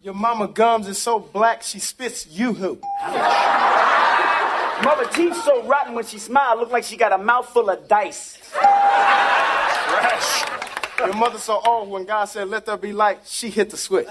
Your 0.03 0.13
mama 0.13 0.49
gums 0.49 0.89
is 0.89 0.97
so 0.97 1.17
black 1.17 1.63
she 1.63 1.79
spits 1.79 2.27
yoo-hoo. 2.27 2.77
Mother 4.83 5.05
teeth 5.13 5.41
so 5.45 5.63
rotten 5.63 5.93
when 5.93 6.05
she 6.05 6.19
smile, 6.19 6.59
look 6.59 6.71
like 6.71 6.83
she 6.83 6.97
got 6.97 7.13
a 7.13 7.17
mouthful 7.17 7.69
of 7.69 7.87
dice. 7.87 8.37
Trash. 8.51 10.43
Your 10.99 11.13
mother 11.13 11.37
so 11.37 11.61
old 11.65 11.89
when 11.89 12.03
God 12.03 12.25
said 12.25 12.49
let 12.49 12.65
there 12.65 12.75
be 12.75 12.91
light, 12.91 13.19
she 13.23 13.49
hit 13.49 13.69
the 13.69 13.77
switch. 13.77 14.09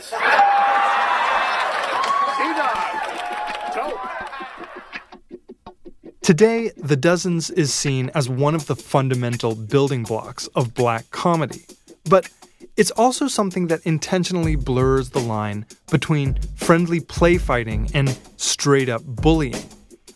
Today, 6.23 6.71
The 6.79 6.97
Dozens 6.97 7.51
is 7.51 7.75
seen 7.75 8.11
as 8.15 8.31
one 8.31 8.55
of 8.55 8.65
the 8.67 8.77
fundamental 8.77 9.55
building 9.55 10.05
blocks 10.05 10.47
of 10.55 10.73
black 10.73 11.11
comedy. 11.11 11.67
But 12.05 12.31
it's 12.77 12.91
also 12.93 13.29
something 13.29 13.67
that 13.67 13.85
intentionally 13.85 14.57
blurs 14.57 15.11
the 15.11 15.21
line 15.21 15.67
between 15.91 16.39
friendly 16.55 17.01
play 17.01 17.37
fighting 17.37 17.91
and 17.93 18.19
straight 18.37 18.89
up 18.89 19.03
bullying. 19.05 19.63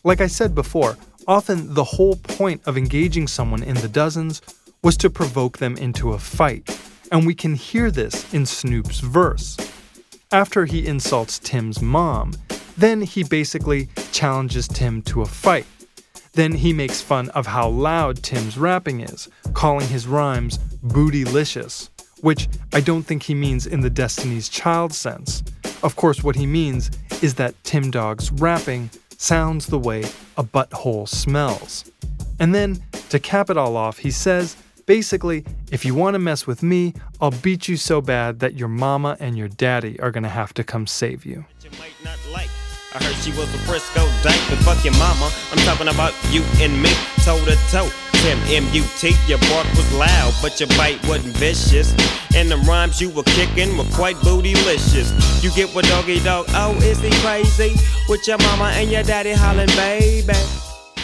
Like 0.05 0.21
I 0.21 0.27
said 0.27 0.55
before, 0.55 0.97
often 1.29 1.75
the 1.75 1.85
whole 1.85 2.16
point 2.16 2.62
of 2.66 2.79
engaging 2.79 3.27
someone 3.27 3.62
in 3.62 3.75
the 3.77 3.88
dozens 3.88 4.40
was 4.83 4.97
to 4.99 5.11
provoke 5.11 5.59
them 5.59 5.77
into 5.77 6.12
a 6.12 6.19
fight, 6.19 6.79
and 7.11 7.27
we 7.27 7.35
can 7.35 7.55
hear 7.55 7.90
this 7.90 8.33
in 8.33 8.47
Snoop's 8.47 9.01
verse. 9.01 9.57
After 10.33 10.64
he 10.64 10.87
insults 10.87 11.38
Tim's 11.38 11.83
mom, 11.83 12.33
then 12.77 13.03
he 13.03 13.23
basically 13.23 13.88
challenges 14.12 14.66
Tim 14.69 15.03
to 15.03 15.23
a 15.23 15.27
fight. 15.27 15.66
Then 16.33 16.53
he 16.53 16.73
makes 16.73 17.01
fun 17.01 17.31
of 17.31 17.47
how 17.47 17.69
loud 17.69 18.23
Tim's 18.23 18.59
rapping 18.59 19.01
is, 19.01 19.29
calling 19.55 19.88
his 19.88 20.07
rhymes 20.07 20.59
bootylicious, 20.85 21.88
which 22.21 22.49
I 22.73 22.81
don't 22.81 23.03
think 23.03 23.23
he 23.23 23.35
means 23.35 23.67
in 23.67 23.81
the 23.81 23.91
Destiny's 23.91 24.49
Child 24.49 24.93
sense. 24.93 25.43
Of 25.83 25.97
course, 25.97 26.23
what 26.25 26.37
he 26.37 26.47
means 26.47 26.91
is 27.23 27.35
that 27.35 27.55
Tim 27.65 27.91
Dog's 27.91 28.31
rapping 28.33 28.91
sounds 29.19 29.67
the 29.67 29.79
way 29.79 30.05
a 30.37 30.45
butthole 30.45 31.09
smells. 31.09 31.91
And 32.39 32.55
then, 32.55 32.83
to 33.09 33.19
cap 33.19 33.51
it 33.51 33.57
all 33.57 33.77
off, 33.77 33.99
he 33.99 34.11
says, 34.11 34.57
basically, 34.85 35.45
if 35.71 35.85
you 35.85 35.95
want 35.95 36.15
to 36.15 36.19
mess 36.19 36.47
with 36.47 36.63
me, 36.63 36.95
I'll 37.21 37.31
beat 37.31 37.69
you 37.69 37.77
so 37.77 38.01
bad 38.01 38.41
that 38.41 38.55
your 38.55 38.69
mama 38.69 39.17
and 39.21 39.37
your 39.37 39.49
daddy 39.49 39.99
are 40.01 40.11
gonna 40.11 40.29
have 40.29 40.53
to 40.55 40.65
come 40.65 40.87
save 40.87 41.25
you. 41.25 41.45
I 42.95 43.05
heard 43.05 43.17
she 43.17 43.31
was 43.33 43.53
a 43.55 43.59
Frisco 43.59 44.07
dyke, 44.23 44.41
but 44.49 44.59
fuck 44.65 44.83
your 44.85 44.95
mama. 44.95 45.31
I'm 45.53 45.59
talking 45.59 45.89
about 45.89 46.15
you 46.31 46.43
and 46.61 46.83
me, 46.83 46.91
toe 47.25 47.45
to 47.45 47.57
toe. 47.71 48.16
Tim 48.27 48.65
M-U-T, 48.65 49.15
your 49.29 49.39
bark 49.39 49.69
was 49.77 49.95
loud, 49.95 50.35
but 50.43 50.59
your 50.59 50.69
bite 50.71 50.99
wasn't 51.07 51.37
vicious. 51.37 51.93
And 52.35 52.51
the 52.51 52.57
rhymes 52.67 53.01
you 53.01 53.09
were 53.09 53.23
kicking 53.23 53.79
were 53.79 53.85
quite 53.93 54.17
bootylicious. 54.17 55.45
You 55.45 55.53
get 55.53 55.73
what 55.73 55.85
doggy 55.85 56.19
dog, 56.25 56.47
oh, 56.49 56.75
is 56.83 56.99
he 56.99 57.11
crazy? 57.25 57.77
With 58.09 58.27
your 58.27 58.39
mama 58.39 58.73
and 58.75 58.91
your 58.91 59.05
daddy 59.05 59.31
hollering, 59.31 59.69
baby. 59.77 60.35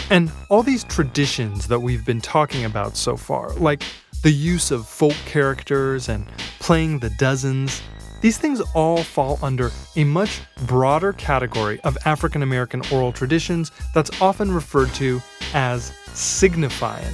And 0.09 0.33
all 0.49 0.63
these 0.63 0.83
traditions 0.83 1.69
that 1.69 1.79
we've 1.79 2.05
been 2.05 2.19
talking 2.19 2.65
about 2.65 2.97
so 2.97 3.15
far, 3.15 3.53
like 3.53 3.83
the 4.21 4.31
use 4.31 4.69
of 4.69 4.85
folk 4.85 5.15
characters 5.25 6.09
and 6.09 6.27
playing 6.59 6.99
the 6.99 7.09
dozens, 7.11 7.81
these 8.19 8.37
things 8.37 8.61
all 8.73 9.01
fall 9.01 9.39
under 9.41 9.71
a 9.95 10.03
much 10.03 10.41
broader 10.65 11.13
category 11.13 11.79
of 11.85 11.97
African 12.03 12.43
American 12.43 12.81
oral 12.91 13.13
traditions 13.13 13.71
that's 13.93 14.11
often 14.21 14.51
referred 14.51 14.93
to 14.95 15.21
as 15.53 15.93
signifying. 16.13 17.13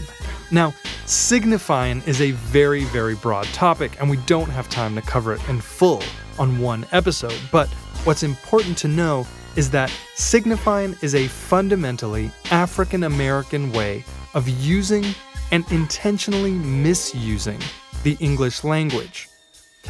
Now, 0.51 0.73
signifying 1.05 2.01
is 2.05 2.21
a 2.21 2.31
very, 2.31 2.83
very 2.85 3.15
broad 3.15 3.45
topic, 3.47 3.99
and 3.99 4.09
we 4.09 4.17
don't 4.25 4.49
have 4.49 4.69
time 4.69 4.95
to 4.95 5.01
cover 5.01 5.33
it 5.33 5.49
in 5.49 5.61
full 5.61 6.01
on 6.37 6.59
one 6.59 6.85
episode, 6.91 7.39
but 7.51 7.67
what's 8.03 8.23
important 8.23 8.77
to 8.79 8.87
know 8.87 9.27
is 9.55 9.69
that 9.71 9.91
signifying 10.15 10.95
is 11.01 11.15
a 11.15 11.27
fundamentally 11.27 12.31
African 12.51 13.03
American 13.03 13.71
way 13.71 14.03
of 14.33 14.47
using 14.47 15.05
and 15.51 15.69
intentionally 15.71 16.51
misusing 16.51 17.59
the 18.03 18.15
English 18.19 18.63
language. 18.63 19.27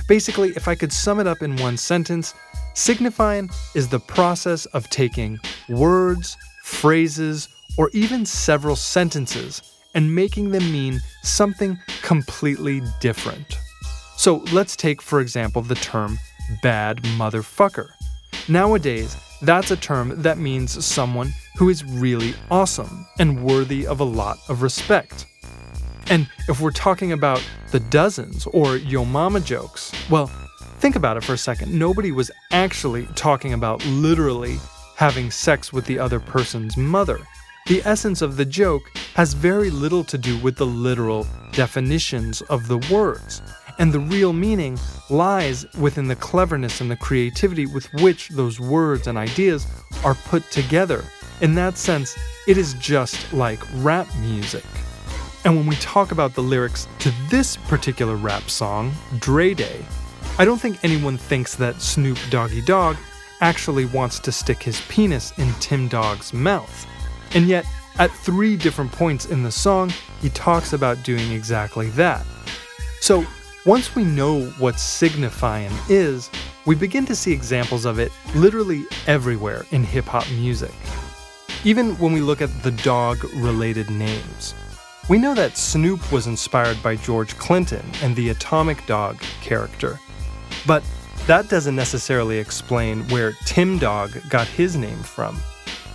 Basically, 0.07 0.49
if 0.55 0.67
I 0.67 0.75
could 0.75 0.91
sum 0.91 1.19
it 1.19 1.27
up 1.27 1.41
in 1.41 1.55
one 1.57 1.77
sentence, 1.77 2.33
signifying 2.73 3.49
is 3.75 3.89
the 3.89 3.99
process 3.99 4.65
of 4.67 4.89
taking 4.89 5.37
words, 5.67 6.37
phrases, 6.63 7.49
or 7.79 7.89
even 7.93 8.25
several 8.25 8.75
sentences 8.75 9.61
and 9.95 10.13
making 10.13 10.51
them 10.51 10.69
mean 10.69 10.99
something 11.23 11.79
completely 12.01 12.81
different. 12.99 13.57
So 14.17 14.43
let's 14.51 14.75
take, 14.75 15.01
for 15.01 15.21
example, 15.21 15.61
the 15.61 15.75
term 15.75 16.19
bad 16.61 16.97
motherfucker. 17.17 17.87
Nowadays, 18.49 19.15
that's 19.41 19.71
a 19.71 19.77
term 19.77 20.21
that 20.21 20.37
means 20.37 20.83
someone 20.83 21.31
who 21.55 21.69
is 21.69 21.85
really 21.85 22.33
awesome 22.51 23.07
and 23.17 23.41
worthy 23.45 23.87
of 23.87 24.01
a 24.01 24.03
lot 24.03 24.39
of 24.49 24.61
respect. 24.61 25.25
And 26.09 26.27
if 26.49 26.59
we're 26.59 26.71
talking 26.71 27.13
about 27.13 27.41
the 27.71 27.79
dozens 27.79 28.45
or 28.47 28.75
yo 28.75 29.05
mama 29.05 29.39
jokes, 29.39 29.93
well, 30.09 30.27
think 30.79 30.97
about 30.97 31.15
it 31.15 31.23
for 31.23 31.33
a 31.33 31.37
second. 31.37 31.71
Nobody 31.71 32.11
was 32.11 32.29
actually 32.51 33.05
talking 33.15 33.53
about 33.53 33.85
literally 33.85 34.57
having 34.97 35.31
sex 35.31 35.71
with 35.71 35.85
the 35.85 35.97
other 35.97 36.19
person's 36.19 36.75
mother. 36.75 37.21
The 37.69 37.83
essence 37.85 38.23
of 38.23 38.35
the 38.35 38.45
joke 38.45 38.91
has 39.13 39.35
very 39.35 39.69
little 39.69 40.03
to 40.05 40.17
do 40.17 40.39
with 40.39 40.55
the 40.55 40.65
literal 40.65 41.27
definitions 41.51 42.41
of 42.49 42.67
the 42.67 42.79
words, 42.91 43.43
and 43.77 43.93
the 43.93 43.99
real 43.99 44.33
meaning 44.33 44.79
lies 45.11 45.71
within 45.77 46.07
the 46.07 46.15
cleverness 46.15 46.81
and 46.81 46.89
the 46.89 46.97
creativity 46.97 47.67
with 47.67 47.85
which 48.01 48.29
those 48.29 48.59
words 48.59 49.05
and 49.05 49.19
ideas 49.19 49.67
are 50.03 50.15
put 50.15 50.49
together. 50.49 51.05
In 51.41 51.53
that 51.55 51.77
sense, 51.77 52.17
it 52.47 52.57
is 52.57 52.73
just 52.73 53.31
like 53.33 53.59
rap 53.83 54.07
music. 54.15 54.65
And 55.45 55.55
when 55.55 55.67
we 55.67 55.75
talk 55.75 56.11
about 56.11 56.33
the 56.33 56.41
lyrics 56.41 56.87
to 56.97 57.13
this 57.29 57.55
particular 57.55 58.15
rap 58.15 58.49
song, 58.49 58.91
Dre 59.19 59.53
Day, 59.53 59.85
I 60.39 60.45
don't 60.45 60.59
think 60.59 60.83
anyone 60.83 61.19
thinks 61.19 61.53
that 61.57 61.83
Snoop 61.83 62.17
Doggy 62.31 62.63
Dogg 62.63 62.97
actually 63.41 63.85
wants 63.85 64.17
to 64.21 64.31
stick 64.31 64.63
his 64.63 64.81
penis 64.87 65.37
in 65.37 65.53
Tim 65.59 65.87
Dog's 65.87 66.33
mouth. 66.33 66.87
And 67.33 67.47
yet, 67.47 67.65
at 67.97 68.11
three 68.11 68.55
different 68.55 68.91
points 68.91 69.25
in 69.25 69.43
the 69.43 69.51
song, 69.51 69.91
he 70.21 70.29
talks 70.29 70.73
about 70.73 71.03
doing 71.03 71.31
exactly 71.31 71.89
that. 71.91 72.25
So, 73.01 73.25
once 73.65 73.93
we 73.95 74.03
know 74.03 74.45
what 74.57 74.79
signifying 74.79 75.71
is, 75.89 76.29
we 76.65 76.75
begin 76.75 77.05
to 77.07 77.15
see 77.15 77.31
examples 77.31 77.85
of 77.85 77.99
it 77.99 78.11
literally 78.35 78.85
everywhere 79.07 79.65
in 79.71 79.83
hip 79.83 80.05
hop 80.05 80.29
music. 80.31 80.73
Even 81.63 81.97
when 81.97 82.13
we 82.13 82.21
look 82.21 82.41
at 82.41 82.63
the 82.63 82.71
dog 82.71 83.23
related 83.35 83.89
names. 83.89 84.53
We 85.09 85.17
know 85.17 85.33
that 85.33 85.57
Snoop 85.57 86.11
was 86.11 86.27
inspired 86.27 86.81
by 86.83 86.95
George 86.95 87.35
Clinton 87.37 87.83
and 88.03 88.15
the 88.15 88.29
Atomic 88.29 88.85
Dog 88.85 89.19
character, 89.41 89.99
but 90.67 90.83
that 91.25 91.49
doesn't 91.49 91.75
necessarily 91.75 92.37
explain 92.37 93.07
where 93.09 93.33
Tim 93.45 93.79
Dog 93.79 94.11
got 94.29 94.47
his 94.47 94.75
name 94.75 95.01
from. 95.01 95.39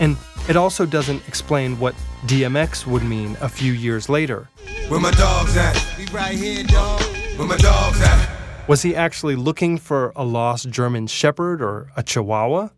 And 0.00 0.16
it 0.48 0.56
also 0.56 0.84
doesn't 0.84 1.26
explain 1.26 1.78
what 1.78 1.94
DMX 2.26 2.86
would 2.86 3.02
mean 3.02 3.36
a 3.40 3.48
few 3.48 3.72
years 3.72 4.08
later. 4.08 4.48
Where 4.88 5.00
my 5.00 5.10
dogs 5.12 5.56
at? 5.56 5.74
We 5.96 6.06
right 6.06 6.34
here, 6.34 6.62
dog. 6.64 7.00
Where 7.36 7.48
my 7.48 7.56
dogs 7.56 8.00
at? 8.00 8.68
Was 8.68 8.82
he 8.82 8.94
actually 8.94 9.36
looking 9.36 9.78
for 9.78 10.12
a 10.16 10.24
lost 10.24 10.70
German 10.70 11.06
shepherd 11.06 11.62
or 11.62 11.90
a 11.96 12.02
chihuahua? 12.02 12.68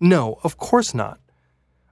No, 0.00 0.38
of 0.42 0.56
course 0.56 0.94
not. 0.94 1.20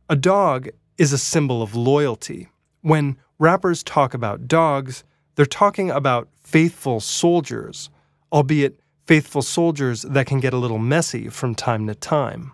A 0.09 0.17
dog 0.17 0.69
is 0.99 1.13
a 1.13 1.19
symbol 1.19 1.63
of 1.63 1.75
loyalty. 1.75 2.49
When 2.83 3.17
rappers 3.39 3.83
talk 3.83 4.15
about 4.15 4.47
dogs, 4.47 5.05
they're 5.35 5.47
talking 5.47 5.91
about 5.91 6.29
faithful 6.41 7.01
soldiers, 7.01 7.91
albeit 8.33 8.81
faithful 9.07 9.43
soldiers 9.43 10.03
that 10.03 10.27
can 10.27 10.41
get 10.41 10.53
a 10.53 10.59
little 10.59 10.79
messy 10.79 11.29
from 11.29 11.55
time 11.55 11.87
to 11.87 11.95
time. 11.95 12.53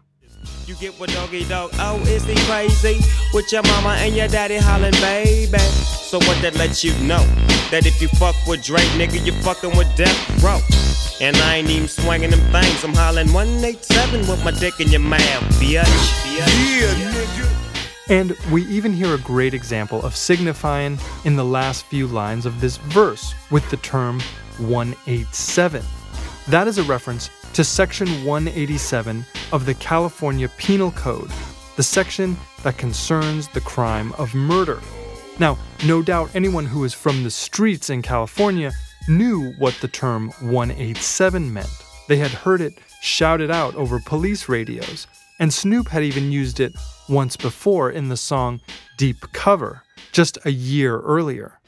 You 0.66 0.74
get 0.76 0.98
what 0.98 1.10
doggy 1.10 1.44
dog, 1.44 1.70
oh, 1.74 2.00
is 2.06 2.24
he 2.24 2.34
crazy? 2.46 3.00
With 3.34 3.50
your 3.52 3.62
mama 3.62 3.96
and 3.98 4.14
your 4.14 4.28
daddy 4.28 4.56
hollering, 4.56 4.92
baby. 4.92 5.58
So 5.58 6.18
what 6.18 6.40
that 6.42 6.54
lets 6.56 6.84
you 6.84 6.92
know? 6.98 7.24
That 7.70 7.86
if 7.86 8.00
you 8.00 8.08
fuck 8.08 8.36
with 8.46 8.62
Drake, 8.62 8.88
nigga, 8.90 9.24
you 9.24 9.32
fucking 9.42 9.76
with 9.76 9.88
Death 9.96 10.42
Row. 10.42 10.60
And 11.20 11.36
I 11.36 11.56
ain't 11.56 11.70
even 11.70 11.88
swinging 11.88 12.30
them 12.30 12.40
things. 12.52 12.84
I'm 12.84 12.94
hollering 12.94 13.32
187 13.32 14.20
with 14.28 14.44
my 14.44 14.50
dick 14.50 14.80
in 14.80 14.88
your 14.88 15.00
mouth, 15.00 15.20
bitch. 15.60 15.72
Yeah, 16.36 16.44
nigga. 16.44 17.62
And 18.08 18.36
we 18.50 18.66
even 18.66 18.92
hear 18.92 19.14
a 19.14 19.18
great 19.18 19.54
example 19.54 20.02
of 20.02 20.14
signifying 20.16 20.98
in 21.24 21.36
the 21.36 21.44
last 21.44 21.86
few 21.86 22.06
lines 22.06 22.46
of 22.46 22.60
this 22.60 22.76
verse 22.76 23.34
with 23.50 23.68
the 23.70 23.78
term 23.78 24.20
187. 24.58 25.82
That 26.48 26.68
is 26.68 26.78
a 26.78 26.82
reference 26.82 27.30
to 27.54 27.62
Section 27.62 28.24
187 28.24 29.26
of 29.52 29.66
the 29.66 29.74
California 29.74 30.48
Penal 30.56 30.90
Code, 30.92 31.30
the 31.76 31.82
section 31.82 32.36
that 32.62 32.78
concerns 32.78 33.48
the 33.48 33.60
crime 33.60 34.12
of 34.14 34.34
murder. 34.34 34.80
Now, 35.38 35.58
no 35.86 36.02
doubt 36.02 36.30
anyone 36.34 36.64
who 36.64 36.84
is 36.84 36.94
from 36.94 37.22
the 37.22 37.30
streets 37.30 37.90
in 37.90 38.00
California 38.00 38.72
knew 39.08 39.52
what 39.58 39.74
the 39.80 39.88
term 39.88 40.30
187 40.40 41.52
meant. 41.52 41.68
They 42.08 42.16
had 42.16 42.30
heard 42.30 42.60
it 42.60 42.78
shouted 43.02 43.50
out 43.50 43.74
over 43.74 44.00
police 44.00 44.48
radios, 44.48 45.06
and 45.38 45.52
Snoop 45.52 45.88
had 45.88 46.04
even 46.04 46.32
used 46.32 46.58
it 46.58 46.72
once 47.08 47.36
before 47.36 47.90
in 47.90 48.08
the 48.08 48.16
song 48.16 48.60
Deep 48.96 49.26
Cover, 49.32 49.82
just 50.12 50.38
a 50.44 50.50
year 50.50 51.00
earlier. 51.00 51.58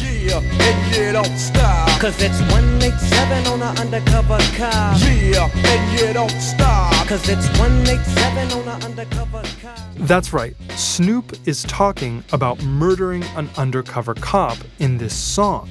Yeah, 0.00 0.11
and 0.30 0.96
you 0.96 1.12
don't 1.12 1.36
stop. 1.38 1.88
Cause 2.00 2.20
it's 2.20 2.40
187 2.52 3.46
on 3.46 3.62
an 3.62 3.76
undercover 3.78 4.38
car. 4.56 4.96
Yeah, 4.98 5.50
and 5.54 6.00
you 6.00 6.12
don't 6.12 6.30
stop. 6.40 7.06
Cause 7.08 7.28
it's 7.28 7.46
187 7.58 8.52
on 8.52 8.68
an 8.68 8.82
undercover 8.82 9.42
car. 9.60 9.76
That's 9.96 10.32
right, 10.32 10.54
Snoop 10.76 11.36
is 11.46 11.64
talking 11.64 12.24
about 12.32 12.62
murdering 12.64 13.22
an 13.36 13.48
undercover 13.56 14.14
cop 14.14 14.58
in 14.78 14.98
this 14.98 15.16
song. 15.16 15.70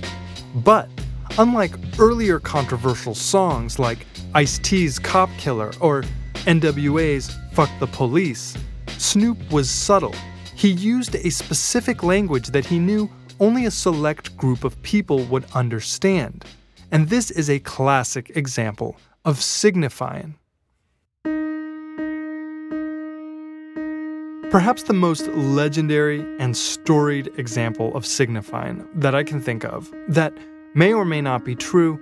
But 0.56 0.90
unlike 1.38 1.74
earlier 2.00 2.40
controversial 2.40 3.16
songs 3.16 3.80
like 3.80 4.06
Ice 4.36 4.60
T's 4.60 5.00
Cop 5.00 5.30
Killer 5.38 5.72
or 5.80 6.04
NWA's 6.46 7.38
Fuck 7.54 7.70
the 7.80 7.88
Police, 7.88 8.56
Snoop 8.98 9.38
was 9.52 9.70
subtle. 9.70 10.16
He 10.56 10.70
used 10.70 11.16
a 11.16 11.30
specific 11.32 12.04
language 12.04 12.50
that 12.50 12.66
he 12.66 12.78
knew 12.78 13.10
only 13.42 13.66
a 13.66 13.72
select 13.72 14.38
group 14.38 14.64
of 14.64 14.82
people 14.84 15.26
would 15.26 15.44
understand. 15.54 16.46
And 16.92 17.10
this 17.10 17.32
is 17.32 17.50
a 17.50 17.60
classic 17.60 18.32
example 18.38 18.96
of 19.26 19.42
signifying. 19.42 20.36
Perhaps 24.52 24.84
the 24.84 24.94
most 24.94 25.28
legendary 25.30 26.20
and 26.38 26.56
storied 26.56 27.30
example 27.38 27.96
of 27.96 28.06
signifying 28.06 28.86
that 28.94 29.16
I 29.16 29.24
can 29.24 29.42
think 29.42 29.66
of, 29.66 29.92
that 30.10 30.34
may 30.76 30.94
or 30.94 31.06
may 31.06 31.22
not 31.22 31.44
be 31.44 31.56
true, 31.56 32.00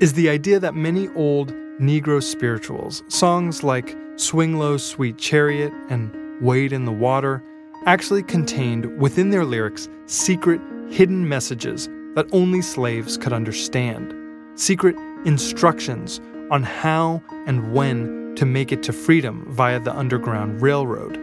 is 0.00 0.14
the 0.14 0.28
idea 0.28 0.58
that 0.58 0.74
many 0.74 1.08
old 1.14 1.52
Negro 1.78 2.22
spirituals, 2.22 3.04
songs 3.08 3.62
like 3.62 3.96
Swing 4.16 4.58
Low, 4.58 4.76
Sweet 4.76 5.18
Chariot, 5.18 5.72
and 5.88 6.10
Wade 6.40 6.72
in 6.72 6.84
the 6.84 6.92
Water, 6.92 7.42
actually 7.86 8.22
contained 8.22 8.98
within 9.00 9.30
their 9.30 9.44
lyrics 9.44 9.88
secret, 10.06 10.60
hidden 10.90 11.28
messages 11.28 11.88
that 12.14 12.26
only 12.32 12.60
slaves 12.60 13.16
could 13.16 13.32
understand, 13.32 14.12
secret 14.58 14.96
instructions 15.24 16.20
on 16.50 16.62
how 16.62 17.22
and 17.46 17.72
when 17.72 18.34
to 18.36 18.44
make 18.44 18.72
it 18.72 18.82
to 18.82 18.92
freedom 18.92 19.46
via 19.48 19.80
the 19.80 19.96
Underground 19.96 20.60
Railroad. 20.60 21.18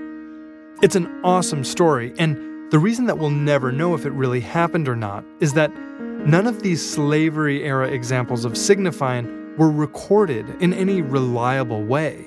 It's 0.82 0.96
an 0.96 1.08
awesome 1.24 1.64
story, 1.64 2.14
and 2.18 2.72
the 2.72 2.80
reason 2.80 3.06
that 3.06 3.18
we'll 3.18 3.30
never 3.30 3.72
know 3.72 3.94
if 3.94 4.06
it 4.06 4.12
really 4.12 4.42
happened 4.42 4.88
or 4.88 4.96
not 4.96 5.24
is 5.40 5.54
that 5.54 5.74
none 5.76 6.48
of 6.48 6.62
these 6.62 6.88
slavery 6.88 7.64
era 7.64 7.88
examples 7.88 8.46
of 8.46 8.58
signifying 8.58 9.56
were 9.58 9.72
recorded 9.72 10.50
in 10.62 10.74
any 10.74 11.02
reliable 11.02 11.84
way. 11.84 12.26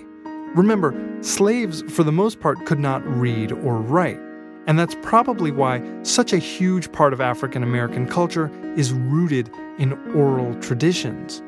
Remember, 0.56 0.92
slaves, 1.20 1.82
for 1.82 2.02
the 2.02 2.10
most 2.10 2.40
part, 2.40 2.66
could 2.66 2.80
not 2.80 3.06
read 3.06 3.52
or 3.52 3.76
write, 3.76 4.18
and 4.66 4.76
that's 4.76 4.96
probably 5.00 5.52
why 5.52 5.80
such 6.02 6.32
a 6.32 6.38
huge 6.38 6.90
part 6.90 7.12
of 7.12 7.20
African 7.20 7.62
American 7.62 8.06
culture 8.06 8.50
is 8.76 8.92
rooted 8.92 9.48
in 9.78 9.92
oral 10.12 10.54
traditions. 10.60 11.40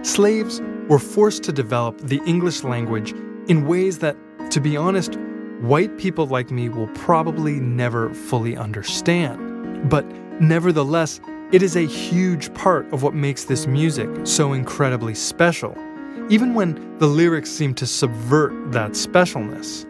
Slaves 0.00 0.62
were 0.88 0.98
forced 0.98 1.42
to 1.44 1.52
develop 1.52 1.98
the 1.98 2.22
English 2.24 2.64
language 2.64 3.12
in 3.46 3.66
ways 3.66 3.98
that, 3.98 4.16
to 4.52 4.60
be 4.60 4.74
honest, 4.74 5.16
white 5.60 5.98
people 5.98 6.26
like 6.26 6.50
me 6.50 6.70
will 6.70 6.88
probably 6.88 7.60
never 7.60 8.12
fully 8.14 8.56
understand. 8.56 9.90
But 9.90 10.06
nevertheless, 10.40 11.20
it 11.52 11.62
is 11.62 11.76
a 11.76 11.86
huge 11.86 12.52
part 12.54 12.90
of 12.90 13.02
what 13.02 13.14
makes 13.14 13.44
this 13.44 13.66
music 13.66 14.08
so 14.24 14.54
incredibly 14.54 15.14
special 15.14 15.76
even 16.28 16.54
when 16.54 16.98
the 16.98 17.06
lyrics 17.06 17.50
seem 17.50 17.74
to 17.74 17.86
subvert 17.86 18.72
that 18.72 18.92
specialness. 18.92 19.86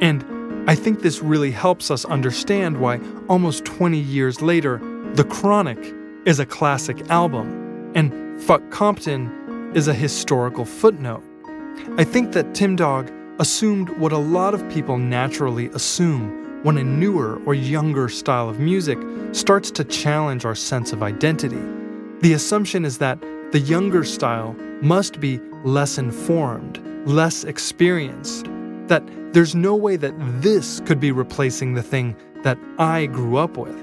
And 0.00 0.24
I 0.70 0.74
think 0.74 1.02
this 1.02 1.22
really 1.22 1.50
helps 1.50 1.90
us 1.90 2.04
understand 2.04 2.80
why 2.80 3.00
almost 3.28 3.64
20 3.64 3.98
years 3.98 4.40
later, 4.40 4.78
The 5.14 5.24
Chronic 5.24 5.78
is 6.24 6.38
a 6.38 6.46
classic 6.46 7.10
album, 7.10 7.92
and 7.94 8.40
Fuck 8.40 8.70
Compton 8.70 9.72
is 9.74 9.88
a 9.88 9.94
historical 9.94 10.64
footnote. 10.64 11.24
I 11.96 12.04
think 12.04 12.32
that 12.32 12.54
Tim 12.54 12.76
Dog 12.76 13.10
assumed 13.40 13.88
what 13.98 14.12
a 14.12 14.18
lot 14.18 14.54
of 14.54 14.68
people 14.70 14.98
naturally 14.98 15.68
assume 15.70 16.62
when 16.62 16.78
a 16.78 16.84
newer 16.84 17.40
or 17.44 17.54
younger 17.54 18.08
style 18.08 18.48
of 18.48 18.60
music 18.60 18.98
starts 19.32 19.70
to 19.72 19.82
challenge 19.84 20.44
our 20.44 20.54
sense 20.54 20.92
of 20.92 21.02
identity. 21.02 21.60
The 22.20 22.34
assumption 22.34 22.84
is 22.84 22.98
that 22.98 23.20
the 23.50 23.58
younger 23.58 24.04
style 24.04 24.54
must 24.82 25.20
be 25.20 25.40
less 25.64 25.96
informed, 25.96 26.78
less 27.06 27.44
experienced, 27.44 28.46
that 28.88 29.02
there's 29.32 29.54
no 29.54 29.74
way 29.74 29.96
that 29.96 30.14
this 30.42 30.80
could 30.80 31.00
be 31.00 31.12
replacing 31.12 31.74
the 31.74 31.82
thing 31.82 32.14
that 32.42 32.58
I 32.78 33.06
grew 33.06 33.38
up 33.38 33.56
with. 33.56 33.76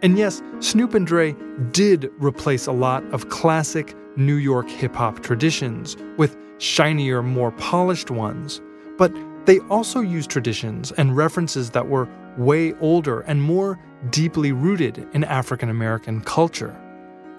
And 0.00 0.16
yes, 0.16 0.40
Snoop 0.60 0.94
and 0.94 1.06
Dre 1.06 1.34
did 1.72 2.10
replace 2.18 2.66
a 2.66 2.72
lot 2.72 3.04
of 3.12 3.28
classic 3.28 3.94
New 4.16 4.36
York 4.36 4.70
hip 4.70 4.94
hop 4.94 5.20
traditions 5.20 5.96
with 6.16 6.36
shinier, 6.58 7.22
more 7.22 7.50
polished 7.52 8.10
ones, 8.10 8.60
but 8.96 9.12
they 9.46 9.58
also 9.70 10.00
used 10.00 10.30
traditions 10.30 10.92
and 10.92 11.16
references 11.16 11.70
that 11.70 11.88
were 11.88 12.08
way 12.36 12.74
older 12.74 13.20
and 13.22 13.42
more 13.42 13.78
deeply 14.10 14.52
rooted 14.52 15.08
in 15.12 15.24
African 15.24 15.68
American 15.68 16.20
culture. 16.20 16.78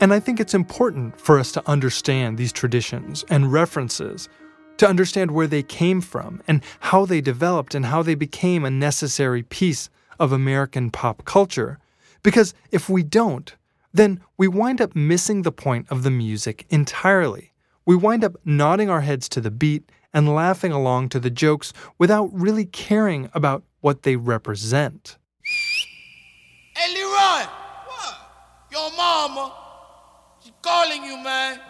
And 0.02 0.14
I 0.14 0.20
think 0.22 0.40
it's 0.40 0.54
important 0.54 1.20
for 1.20 1.38
us 1.38 1.52
to 1.52 1.70
understand 1.70 2.38
these 2.38 2.54
traditions 2.54 3.26
and 3.30 3.52
references, 3.52 4.30
to 4.78 4.88
understand 4.88 5.32
where 5.32 5.48
they 5.48 5.62
came 5.62 6.00
from 6.00 6.42
and 6.48 6.64
how 6.80 7.06
they 7.06 7.20
developed 7.20 7.76
and 7.76 7.86
how 7.86 8.02
they 8.02 8.16
became 8.16 8.64
a 8.64 8.70
necessary 8.70 9.44
piece 9.44 9.90
of 10.18 10.32
American 10.32 10.90
pop 10.90 11.26
culture. 11.26 11.80
Because 12.24 12.54
if 12.72 12.88
we 12.88 13.04
don't, 13.04 13.54
then 13.94 14.22
we 14.38 14.48
wind 14.48 14.80
up 14.80 14.96
missing 14.96 15.42
the 15.42 15.52
point 15.52 15.86
of 15.90 16.04
the 16.04 16.12
music 16.12 16.66
entirely. 16.70 17.52
We 17.86 17.98
wind 17.98 18.24
up 18.24 18.38
nodding 18.46 18.90
our 18.90 19.02
heads 19.02 19.28
to 19.30 19.42
the 19.42 19.52
beat 19.52 19.92
and 20.14 20.34
laughing 20.34 20.72
along 20.72 21.10
to 21.10 21.20
the 21.20 21.30
jokes 21.30 21.74
without 21.98 22.30
really 22.32 22.66
caring 22.66 23.30
about 23.34 23.64
what 23.82 24.04
they 24.04 24.16
represent. 24.16 25.18
Hey, 26.74 26.94
Leroy! 26.94 27.50
What? 27.86 28.16
Your 28.72 28.92
mama 28.96 29.69
calling 30.62 31.04
you, 31.04 31.18
man. 31.24 31.60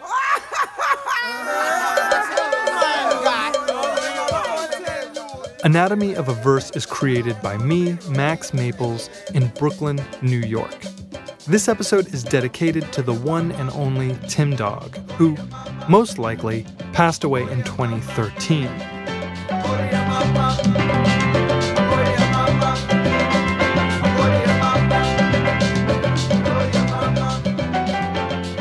Anatomy 5.62 6.14
of 6.14 6.28
a 6.28 6.34
Verse 6.34 6.70
is 6.70 6.86
created 6.86 7.40
by 7.42 7.58
me, 7.58 7.98
Max 8.08 8.54
Maples, 8.54 9.10
in 9.34 9.48
Brooklyn, 9.48 10.00
New 10.22 10.40
York. 10.40 10.74
This 11.46 11.68
episode 11.68 12.14
is 12.14 12.24
dedicated 12.24 12.90
to 12.92 13.02
the 13.02 13.12
one 13.12 13.52
and 13.52 13.68
only 13.70 14.16
Tim 14.28 14.56
Dog, 14.56 14.96
who, 15.12 15.36
most 15.88 16.18
likely, 16.18 16.64
passed 16.92 17.24
away 17.24 17.42
in 17.42 17.62
2013. 17.64 18.68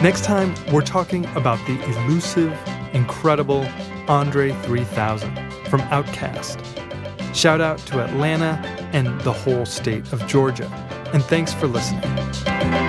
Next 0.02 0.24
time, 0.24 0.56
we're 0.72 0.82
talking 0.82 1.26
about 1.36 1.60
the 1.68 1.78
elusive, 1.84 2.58
incredible 2.94 3.68
Andre 4.08 4.54
3000 4.64 5.36
from 5.66 5.82
Outkast. 5.82 6.64
Shout 7.36 7.60
out 7.60 7.80
to 7.80 8.02
Atlanta 8.02 8.66
and 8.94 9.20
the 9.22 9.34
whole 9.34 9.66
state 9.66 10.14
of 10.14 10.26
Georgia. 10.26 10.68
And 11.14 11.22
thanks 11.22 11.52
for 11.54 11.68
listening. 11.68 12.89